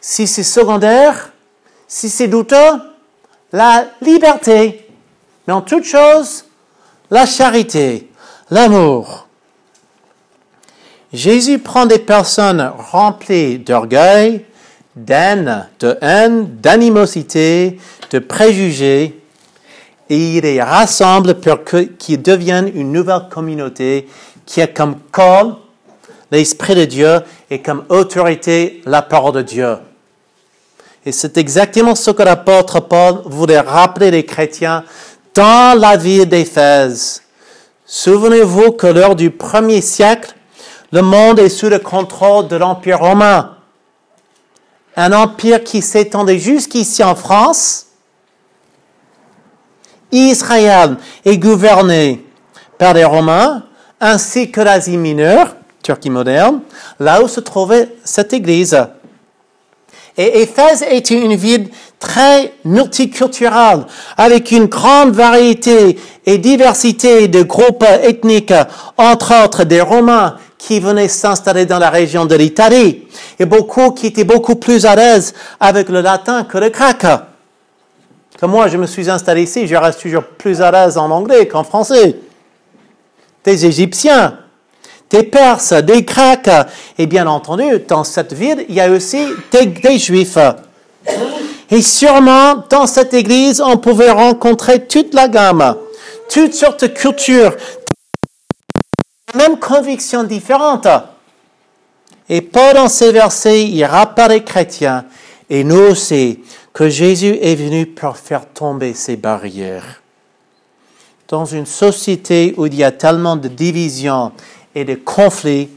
Si 0.00 0.26
c'est 0.26 0.42
secondaire, 0.42 1.30
si 1.86 2.08
c'est 2.08 2.26
douteux, 2.26 2.80
la 3.52 3.84
liberté. 4.00 4.87
Mais 5.48 5.54
en 5.54 5.62
toute 5.62 5.84
chose, 5.84 6.44
la 7.10 7.24
charité, 7.24 8.10
l'amour. 8.50 9.28
Jésus 11.10 11.58
prend 11.58 11.86
des 11.86 11.98
personnes 11.98 12.70
remplies 12.92 13.58
d'orgueil, 13.58 14.44
d'haine, 14.94 15.66
de 15.80 15.96
haine, 16.02 16.58
d'animosité, 16.60 17.80
de 18.10 18.18
préjugés, 18.18 19.22
et 20.10 20.36
il 20.36 20.42
les 20.42 20.62
rassemble 20.62 21.40
pour 21.40 21.60
qu'ils 21.98 22.20
deviennent 22.20 22.70
une 22.74 22.92
nouvelle 22.92 23.28
communauté 23.30 24.06
qui 24.44 24.60
a 24.60 24.66
comme 24.66 24.96
col 25.10 25.56
l'Esprit 26.30 26.74
de 26.74 26.84
Dieu 26.84 27.20
et 27.48 27.62
comme 27.62 27.84
autorité 27.88 28.82
la 28.84 29.00
parole 29.00 29.32
de 29.32 29.42
Dieu. 29.42 29.78
Et 31.06 31.12
c'est 31.12 31.38
exactement 31.38 31.94
ce 31.94 32.10
que 32.10 32.22
l'apôtre 32.22 32.80
Paul 32.80 33.22
voulait 33.24 33.60
rappeler 33.60 34.10
les 34.10 34.26
chrétiens 34.26 34.84
dans 35.34 35.78
la 35.78 35.96
ville 35.96 36.28
d'Éphèse. 36.28 37.22
Souvenez-vous 37.86 38.72
que 38.72 38.86
lors 38.86 39.16
du 39.16 39.30
premier 39.30 39.80
siècle, 39.80 40.34
le 40.92 41.02
monde 41.02 41.38
est 41.38 41.48
sous 41.48 41.68
le 41.68 41.78
contrôle 41.78 42.48
de 42.48 42.56
l'Empire 42.56 43.00
romain. 43.00 43.56
Un 44.96 45.12
empire 45.12 45.62
qui 45.62 45.80
s'étendait 45.80 46.38
jusqu'ici 46.38 47.04
en 47.04 47.14
France, 47.14 47.86
Israël 50.10 50.96
est 51.24 51.38
gouverné 51.38 52.24
par 52.78 52.94
les 52.94 53.04
Romains 53.04 53.62
ainsi 54.00 54.50
que 54.50 54.60
l'Asie 54.60 54.96
mineure, 54.96 55.56
Turquie 55.82 56.10
moderne, 56.10 56.60
là 56.98 57.22
où 57.22 57.28
se 57.28 57.40
trouvait 57.40 57.96
cette 58.04 58.32
église. 58.32 58.78
Et 60.18 60.42
Éphèse 60.42 60.84
était 60.90 61.14
une 61.14 61.36
ville 61.36 61.68
très 62.00 62.52
multiculturelle, 62.64 63.86
avec 64.16 64.50
une 64.50 64.66
grande 64.66 65.12
variété 65.12 65.96
et 66.26 66.38
diversité 66.38 67.28
de 67.28 67.42
groupes 67.42 67.84
ethniques, 68.02 68.52
entre 68.96 69.44
autres 69.44 69.62
des 69.62 69.80
Romains 69.80 70.36
qui 70.58 70.80
venaient 70.80 71.08
s'installer 71.08 71.66
dans 71.66 71.78
la 71.78 71.88
région 71.88 72.26
de 72.26 72.34
l'Italie, 72.34 73.06
et 73.38 73.46
beaucoup 73.46 73.92
qui 73.92 74.08
étaient 74.08 74.24
beaucoup 74.24 74.56
plus 74.56 74.84
à 74.86 74.96
l'aise 74.96 75.34
avec 75.60 75.88
le 75.88 76.00
latin 76.00 76.42
que 76.42 76.58
le 76.58 76.70
grec. 76.70 77.06
Comme 78.40 78.50
moi, 78.50 78.66
je 78.66 78.76
me 78.76 78.86
suis 78.86 79.08
installé 79.08 79.44
ici, 79.44 79.68
je 79.68 79.76
reste 79.76 80.00
toujours 80.00 80.24
plus 80.24 80.60
à 80.60 80.72
l'aise 80.72 80.98
en 80.98 81.10
anglais 81.10 81.46
qu'en 81.46 81.62
français. 81.62 82.18
Des 83.44 83.66
Égyptiens, 83.66 84.36
des 85.10 85.22
Perses, 85.22 85.72
des 85.72 86.02
Grecs, 86.02 86.50
et 86.98 87.06
bien 87.06 87.26
entendu, 87.26 87.64
dans 87.86 88.04
cette 88.04 88.32
ville, 88.32 88.64
il 88.68 88.74
y 88.74 88.80
a 88.80 88.90
aussi 88.90 89.26
des, 89.50 89.98
Juifs. 89.98 90.38
Et 91.70 91.82
sûrement, 91.82 92.64
dans 92.68 92.86
cette 92.86 93.14
église, 93.14 93.60
on 93.60 93.76
pouvait 93.78 94.10
rencontrer 94.10 94.86
toute 94.86 95.14
la 95.14 95.28
gamme, 95.28 95.76
toutes 96.28 96.54
sortes 96.54 96.84
de 96.84 96.88
cultures, 96.88 97.56
même 99.34 99.58
convictions 99.58 100.24
différentes. 100.24 100.88
Et 102.28 102.42
pendant 102.42 102.88
ces 102.88 103.12
versets, 103.12 103.64
il 103.64 103.84
rappelle 103.84 104.32
les 104.32 104.44
chrétiens, 104.44 105.04
et 105.48 105.64
nous 105.64 105.90
aussi, 105.90 106.40
que 106.72 106.88
Jésus 106.88 107.36
est 107.40 107.54
venu 107.54 107.86
pour 107.86 108.16
faire 108.16 108.46
tomber 108.46 108.94
ces 108.94 109.16
barrières. 109.16 110.00
Dans 111.26 111.44
une 111.44 111.66
société 111.66 112.54
où 112.56 112.66
il 112.66 112.74
y 112.74 112.84
a 112.84 112.92
tellement 112.92 113.36
de 113.36 113.48
divisions 113.48 114.32
et 114.74 114.84
de 114.84 114.94
conflits, 114.94 115.68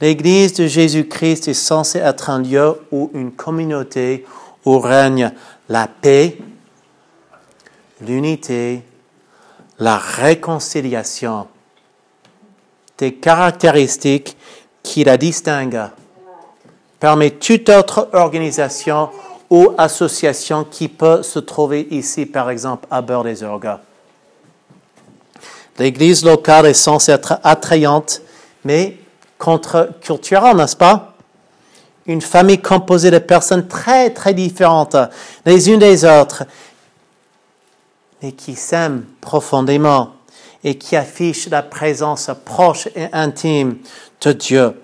l'Église 0.00 0.54
de 0.54 0.66
Jésus-Christ 0.66 1.48
est 1.48 1.54
censée 1.54 1.98
être 1.98 2.30
un 2.30 2.42
lieu 2.42 2.80
où 2.90 3.10
une 3.14 3.32
communauté 3.32 4.26
où 4.64 4.78
règne 4.78 5.32
la 5.68 5.86
paix, 5.88 6.38
l'unité, 8.00 8.82
la 9.78 9.98
réconciliation, 9.98 11.46
des 12.98 13.14
caractéristiques 13.14 14.36
qui 14.82 15.04
la 15.04 15.16
distinguent 15.16 15.88
parmi 17.00 17.32
toute 17.32 17.68
autre 17.68 18.08
organisation 18.14 19.10
ou 19.50 19.72
association 19.76 20.64
qui 20.64 20.88
peut 20.88 21.22
se 21.22 21.38
trouver 21.38 21.86
ici, 21.90 22.24
par 22.24 22.48
exemple, 22.48 22.86
à 22.90 23.02
orgas. 23.42 23.80
L'église 25.78 26.24
locale 26.24 26.66
est 26.66 26.74
censée 26.74 27.12
être 27.12 27.38
attrayante, 27.42 28.22
mais 28.64 28.96
contre-culturelle, 29.38 30.56
n'est-ce 30.56 30.76
pas? 30.76 31.16
Une 32.06 32.20
famille 32.20 32.60
composée 32.60 33.10
de 33.10 33.18
personnes 33.18 33.66
très, 33.66 34.10
très 34.10 34.34
différentes 34.34 34.96
les 35.44 35.70
unes 35.70 35.78
des 35.78 36.04
autres, 36.04 36.44
mais 38.22 38.32
qui 38.32 38.54
s'aiment 38.54 39.04
profondément 39.20 40.12
et 40.62 40.76
qui 40.76 40.96
affichent 40.96 41.48
la 41.48 41.62
présence 41.62 42.30
proche 42.44 42.88
et 42.94 43.08
intime 43.12 43.78
de 44.20 44.32
Dieu. 44.32 44.74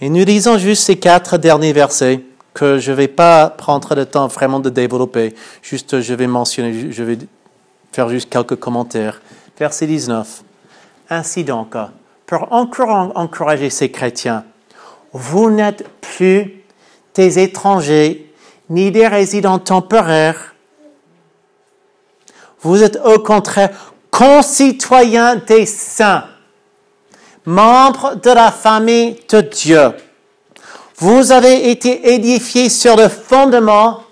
Et 0.00 0.08
nous 0.08 0.24
lisons 0.24 0.58
juste 0.58 0.84
ces 0.84 0.98
quatre 0.98 1.38
derniers 1.38 1.72
versets 1.72 2.22
que 2.54 2.78
je 2.78 2.90
ne 2.90 2.96
vais 2.96 3.08
pas 3.08 3.48
prendre 3.48 3.94
le 3.94 4.04
temps 4.04 4.26
vraiment 4.26 4.60
de 4.60 4.68
développer. 4.68 5.34
Juste, 5.62 6.00
je 6.00 6.14
vais 6.14 6.26
mentionner, 6.26 6.92
je 6.92 7.02
vais 7.02 7.18
faire 7.92 8.08
juste 8.08 8.28
quelques 8.28 8.56
commentaires. 8.56 9.22
Verset 9.58 9.86
19. 9.86 10.42
Ainsi 11.10 11.44
donc, 11.44 11.74
pour 12.26 12.52
encore 12.52 13.12
encourager 13.14 13.70
ces 13.70 13.90
chrétiens, 13.90 14.44
vous 15.12 15.50
n'êtes 15.50 15.86
plus 16.00 16.62
des 17.14 17.38
étrangers 17.38 18.32
ni 18.70 18.90
des 18.90 19.06
résidents 19.06 19.58
temporaires. 19.58 20.54
Vous 22.60 22.82
êtes 22.82 22.98
au 23.04 23.18
contraire 23.18 23.92
concitoyens 24.10 25.36
des 25.36 25.66
saints, 25.66 26.24
membres 27.44 28.14
de 28.16 28.30
la 28.30 28.52
famille 28.52 29.18
de 29.28 29.40
Dieu. 29.40 29.92
Vous 30.96 31.32
avez 31.32 31.70
été 31.70 32.14
édifiés 32.14 32.68
sur 32.68 32.94
le 32.94 33.08
fondement 33.08 34.04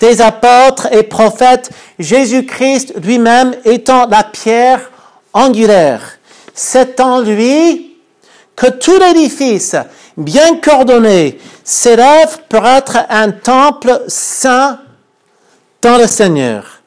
des 0.00 0.20
apôtres 0.20 0.88
et 0.92 1.02
prophètes, 1.02 1.70
Jésus-Christ 1.98 2.94
lui-même 3.02 3.54
étant 3.64 4.06
la 4.06 4.24
pierre 4.24 4.90
angulaire. 5.32 6.18
C'est 6.54 7.00
en 7.00 7.20
lui 7.20 7.96
que 8.56 8.68
tout 8.68 8.98
l'édifice, 8.98 9.76
bien 10.16 10.56
coordonné, 10.56 11.38
s'élève 11.64 12.38
pour 12.48 12.66
être 12.66 12.98
un 13.08 13.30
temple 13.30 14.02
saint 14.08 14.80
dans 15.82 15.98
le 15.98 16.06
Seigneur. 16.06 16.80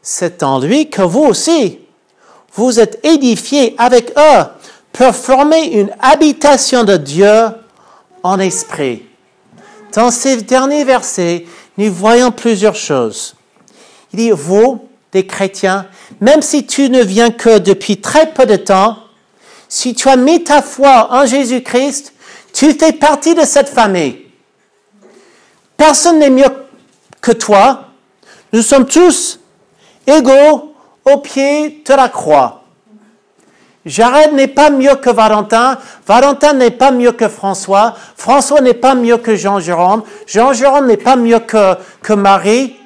C'est 0.00 0.42
en 0.42 0.58
lui 0.58 0.88
que 0.90 1.02
vous 1.02 1.24
aussi, 1.24 1.78
vous 2.54 2.80
êtes 2.80 3.04
édifiés 3.04 3.74
avec 3.78 4.12
eux 4.16 4.44
pour 4.92 5.14
former 5.14 5.64
une 5.64 5.90
habitation 6.00 6.84
de 6.84 6.96
Dieu 6.96 7.32
en 8.22 8.38
esprit. 8.38 9.04
Dans 9.94 10.10
ces 10.10 10.36
derniers 10.42 10.84
versets, 10.84 11.44
nous 11.78 11.92
voyons 11.92 12.30
plusieurs 12.30 12.74
choses. 12.74 13.34
Il 14.12 14.18
dit, 14.18 14.30
vous, 14.30 14.88
des 15.12 15.26
chrétiens, 15.26 15.86
même 16.20 16.42
si 16.42 16.66
tu 16.66 16.90
ne 16.90 17.02
viens 17.02 17.30
que 17.30 17.58
depuis 17.58 18.00
très 18.00 18.32
peu 18.32 18.46
de 18.46 18.56
temps, 18.56 18.98
si 19.68 19.94
tu 19.94 20.08
as 20.08 20.16
mis 20.16 20.44
ta 20.44 20.60
foi 20.62 21.08
en 21.10 21.24
Jésus-Christ, 21.24 22.12
tu 22.52 22.72
fais 22.74 22.92
partie 22.92 23.34
de 23.34 23.44
cette 23.44 23.68
famille. 23.68 24.26
Personne 25.76 26.18
n'est 26.18 26.30
mieux 26.30 26.52
que 27.20 27.32
toi. 27.32 27.88
Nous 28.52 28.62
sommes 28.62 28.86
tous 28.86 29.40
égaux 30.06 30.74
au 31.10 31.16
pied 31.18 31.82
de 31.86 31.94
la 31.94 32.08
croix. 32.08 32.61
Jared 33.84 34.32
n'est 34.34 34.48
pas 34.48 34.70
mieux 34.70 34.94
que 34.96 35.10
Valentin, 35.10 35.76
Valentin 36.06 36.52
n'est 36.52 36.70
pas 36.70 36.92
mieux 36.92 37.12
que 37.12 37.28
François, 37.28 37.94
François 38.16 38.60
n'est 38.60 38.74
pas 38.74 38.94
mieux 38.94 39.16
que 39.16 39.34
Jean-Jérôme, 39.34 40.02
Jean-Jérôme 40.26 40.86
n'est 40.86 40.96
pas 40.96 41.16
mieux 41.16 41.40
que, 41.40 41.74
que 42.00 42.12
Marie. 42.12 42.76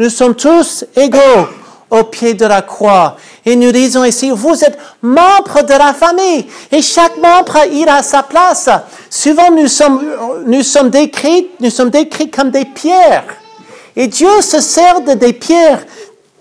Nous 0.00 0.10
sommes 0.10 0.34
tous 0.34 0.84
égaux 0.96 1.48
au 1.90 2.04
pied 2.04 2.34
de 2.34 2.46
la 2.46 2.62
croix. 2.62 3.16
Et 3.44 3.56
nous 3.56 3.72
disons 3.72 4.04
ici, 4.04 4.30
vous 4.30 4.64
êtes 4.64 4.78
membres 5.02 5.62
de 5.62 5.74
la 5.74 5.92
famille. 5.92 6.46
Et 6.72 6.82
chaque 6.82 7.16
membre, 7.18 7.58
il 7.72 7.88
a 7.88 8.02
sa 8.02 8.22
place. 8.22 8.68
Souvent, 9.08 9.50
nous 9.50 9.68
sommes, 9.68 10.02
nous 10.46 10.62
sommes 10.62 10.90
décrits, 10.90 11.48
nous 11.60 11.70
sommes 11.70 11.90
décrits 11.90 12.30
comme 12.30 12.50
des 12.50 12.64
pierres. 12.64 13.24
Et 13.96 14.06
Dieu 14.06 14.40
se 14.40 14.60
sert 14.60 15.00
de 15.02 15.14
des 15.14 15.32
pierres 15.32 15.84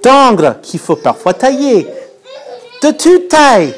d'angle 0.03 0.57
qu'il 0.61 0.79
faut 0.79 0.95
parfois 0.95 1.33
tailler, 1.33 1.87
de 2.81 2.91
toute 2.91 3.27
taille, 3.27 3.75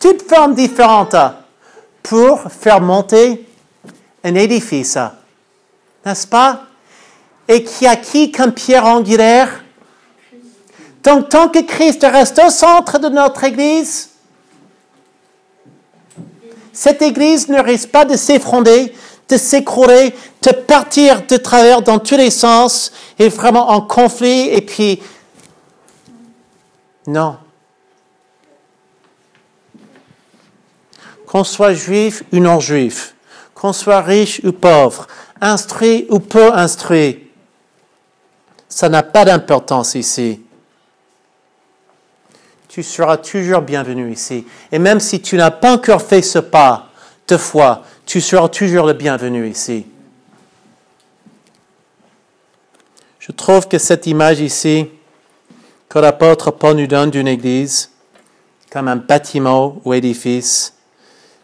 toutes 0.00 0.22
formes 0.22 0.54
différentes, 0.54 1.16
pour 2.02 2.40
faire 2.50 2.80
monter 2.80 3.46
un 4.24 4.34
édifice. 4.34 4.98
N'est-ce 6.04 6.26
pas? 6.26 6.62
Et 7.46 7.64
qui 7.64 7.86
a 7.86 7.96
qui 7.96 8.30
comme 8.32 8.52
pierre 8.52 8.86
angulaire? 8.86 9.62
Donc, 11.02 11.28
tant 11.28 11.48
que 11.48 11.60
Christ 11.60 12.06
reste 12.10 12.40
au 12.44 12.50
centre 12.50 12.98
de 12.98 13.08
notre 13.08 13.44
Église, 13.44 14.10
cette 16.72 17.02
Église 17.02 17.48
ne 17.48 17.60
risque 17.60 17.90
pas 17.90 18.04
de 18.04 18.16
s'effondrer, 18.16 18.94
de 19.28 19.36
s'écrouler, 19.36 20.14
de 20.42 20.52
partir 20.52 21.26
de 21.26 21.36
travers 21.36 21.82
dans 21.82 21.98
tous 21.98 22.16
les 22.16 22.30
sens 22.30 22.92
et 23.18 23.28
vraiment 23.28 23.70
en 23.70 23.80
conflit 23.80 24.48
et 24.48 24.60
puis 24.60 25.02
non. 27.06 27.36
Qu'on 31.28 31.44
soit 31.44 31.74
juif 31.74 32.22
ou 32.32 32.38
non 32.38 32.58
juif, 32.58 33.14
qu'on 33.54 33.74
soit 33.74 34.00
riche 34.00 34.40
ou 34.44 34.52
pauvre, 34.52 35.06
instruit 35.42 36.06
ou 36.08 36.20
peu 36.20 36.54
instruit, 36.54 37.28
ça 38.66 38.88
n'a 38.88 39.02
pas 39.02 39.26
d'importance 39.26 39.94
ici. 39.94 40.40
Tu 42.66 42.82
seras 42.82 43.18
toujours 43.18 43.60
bienvenu 43.60 44.10
ici. 44.10 44.46
Et 44.72 44.78
même 44.78 45.00
si 45.00 45.20
tu 45.20 45.36
n'as 45.36 45.50
pas 45.50 45.72
encore 45.72 46.00
fait 46.00 46.22
ce 46.22 46.38
pas 46.38 46.88
de 47.26 47.36
foi, 47.36 47.82
tu 48.06 48.22
seras 48.22 48.48
toujours 48.48 48.86
le 48.86 48.94
bienvenu 48.94 49.46
ici. 49.48 49.86
Je 53.18 53.32
trouve 53.32 53.68
que 53.68 53.76
cette 53.76 54.06
image 54.06 54.40
ici, 54.40 54.86
que 55.90 55.98
l'apôtre 55.98 56.52
Paul 56.52 56.76
nous 56.76 56.86
donne 56.86 57.10
d'une 57.10 57.28
église, 57.28 57.90
comme 58.70 58.88
un 58.88 58.96
bâtiment 58.96 59.78
ou 59.84 59.92
édifice, 59.92 60.77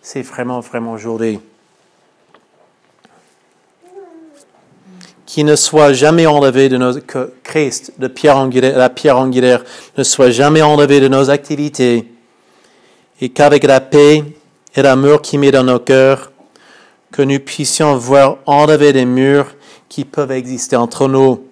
c'est 0.05 0.23
vraiment, 0.23 0.61
vraiment 0.61 0.99
joli. 0.99 1.41
Qui 5.27 5.43
ne 5.43 5.57
soit 5.57 5.95
jamais 5.95 6.27
enlevé 6.27 6.69
de 6.69 6.77
nos, 6.77 7.01
que 7.01 7.33
Christ, 7.43 7.95
de 7.99 8.07
pierre 8.07 8.37
angulaire, 8.37 8.79
la 8.79 8.91
pierre 8.91 9.19
angulaire, 9.19 9.65
ne 9.97 10.05
soit 10.05 10.31
jamais 10.31 10.61
enlevé 10.63 11.01
de 11.01 11.09
nos 11.09 11.31
activités 11.31 12.07
et 13.21 13.31
qu'avec 13.31 13.65
la 13.65 13.81
paix 13.81 14.23
et 14.77 14.83
l'amour 14.83 15.23
qui 15.23 15.39
met 15.39 15.51
dans 15.51 15.65
nos 15.65 15.79
cœurs, 15.79 16.31
que 17.11 17.23
nous 17.23 17.41
puissions 17.41 17.97
voir 17.97 18.37
enlever 18.45 18.93
les 18.93 19.07
murs 19.07 19.55
qui 19.89 20.05
peuvent 20.05 20.33
exister 20.33 20.77
entre 20.77 21.09
nous 21.09 21.47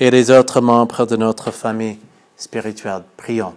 et 0.00 0.10
les 0.10 0.30
autres 0.30 0.60
membres 0.60 1.06
de 1.06 1.16
notre 1.16 1.52
famille 1.52 1.98
spirituelle. 2.36 3.04
Prions. 3.16 3.54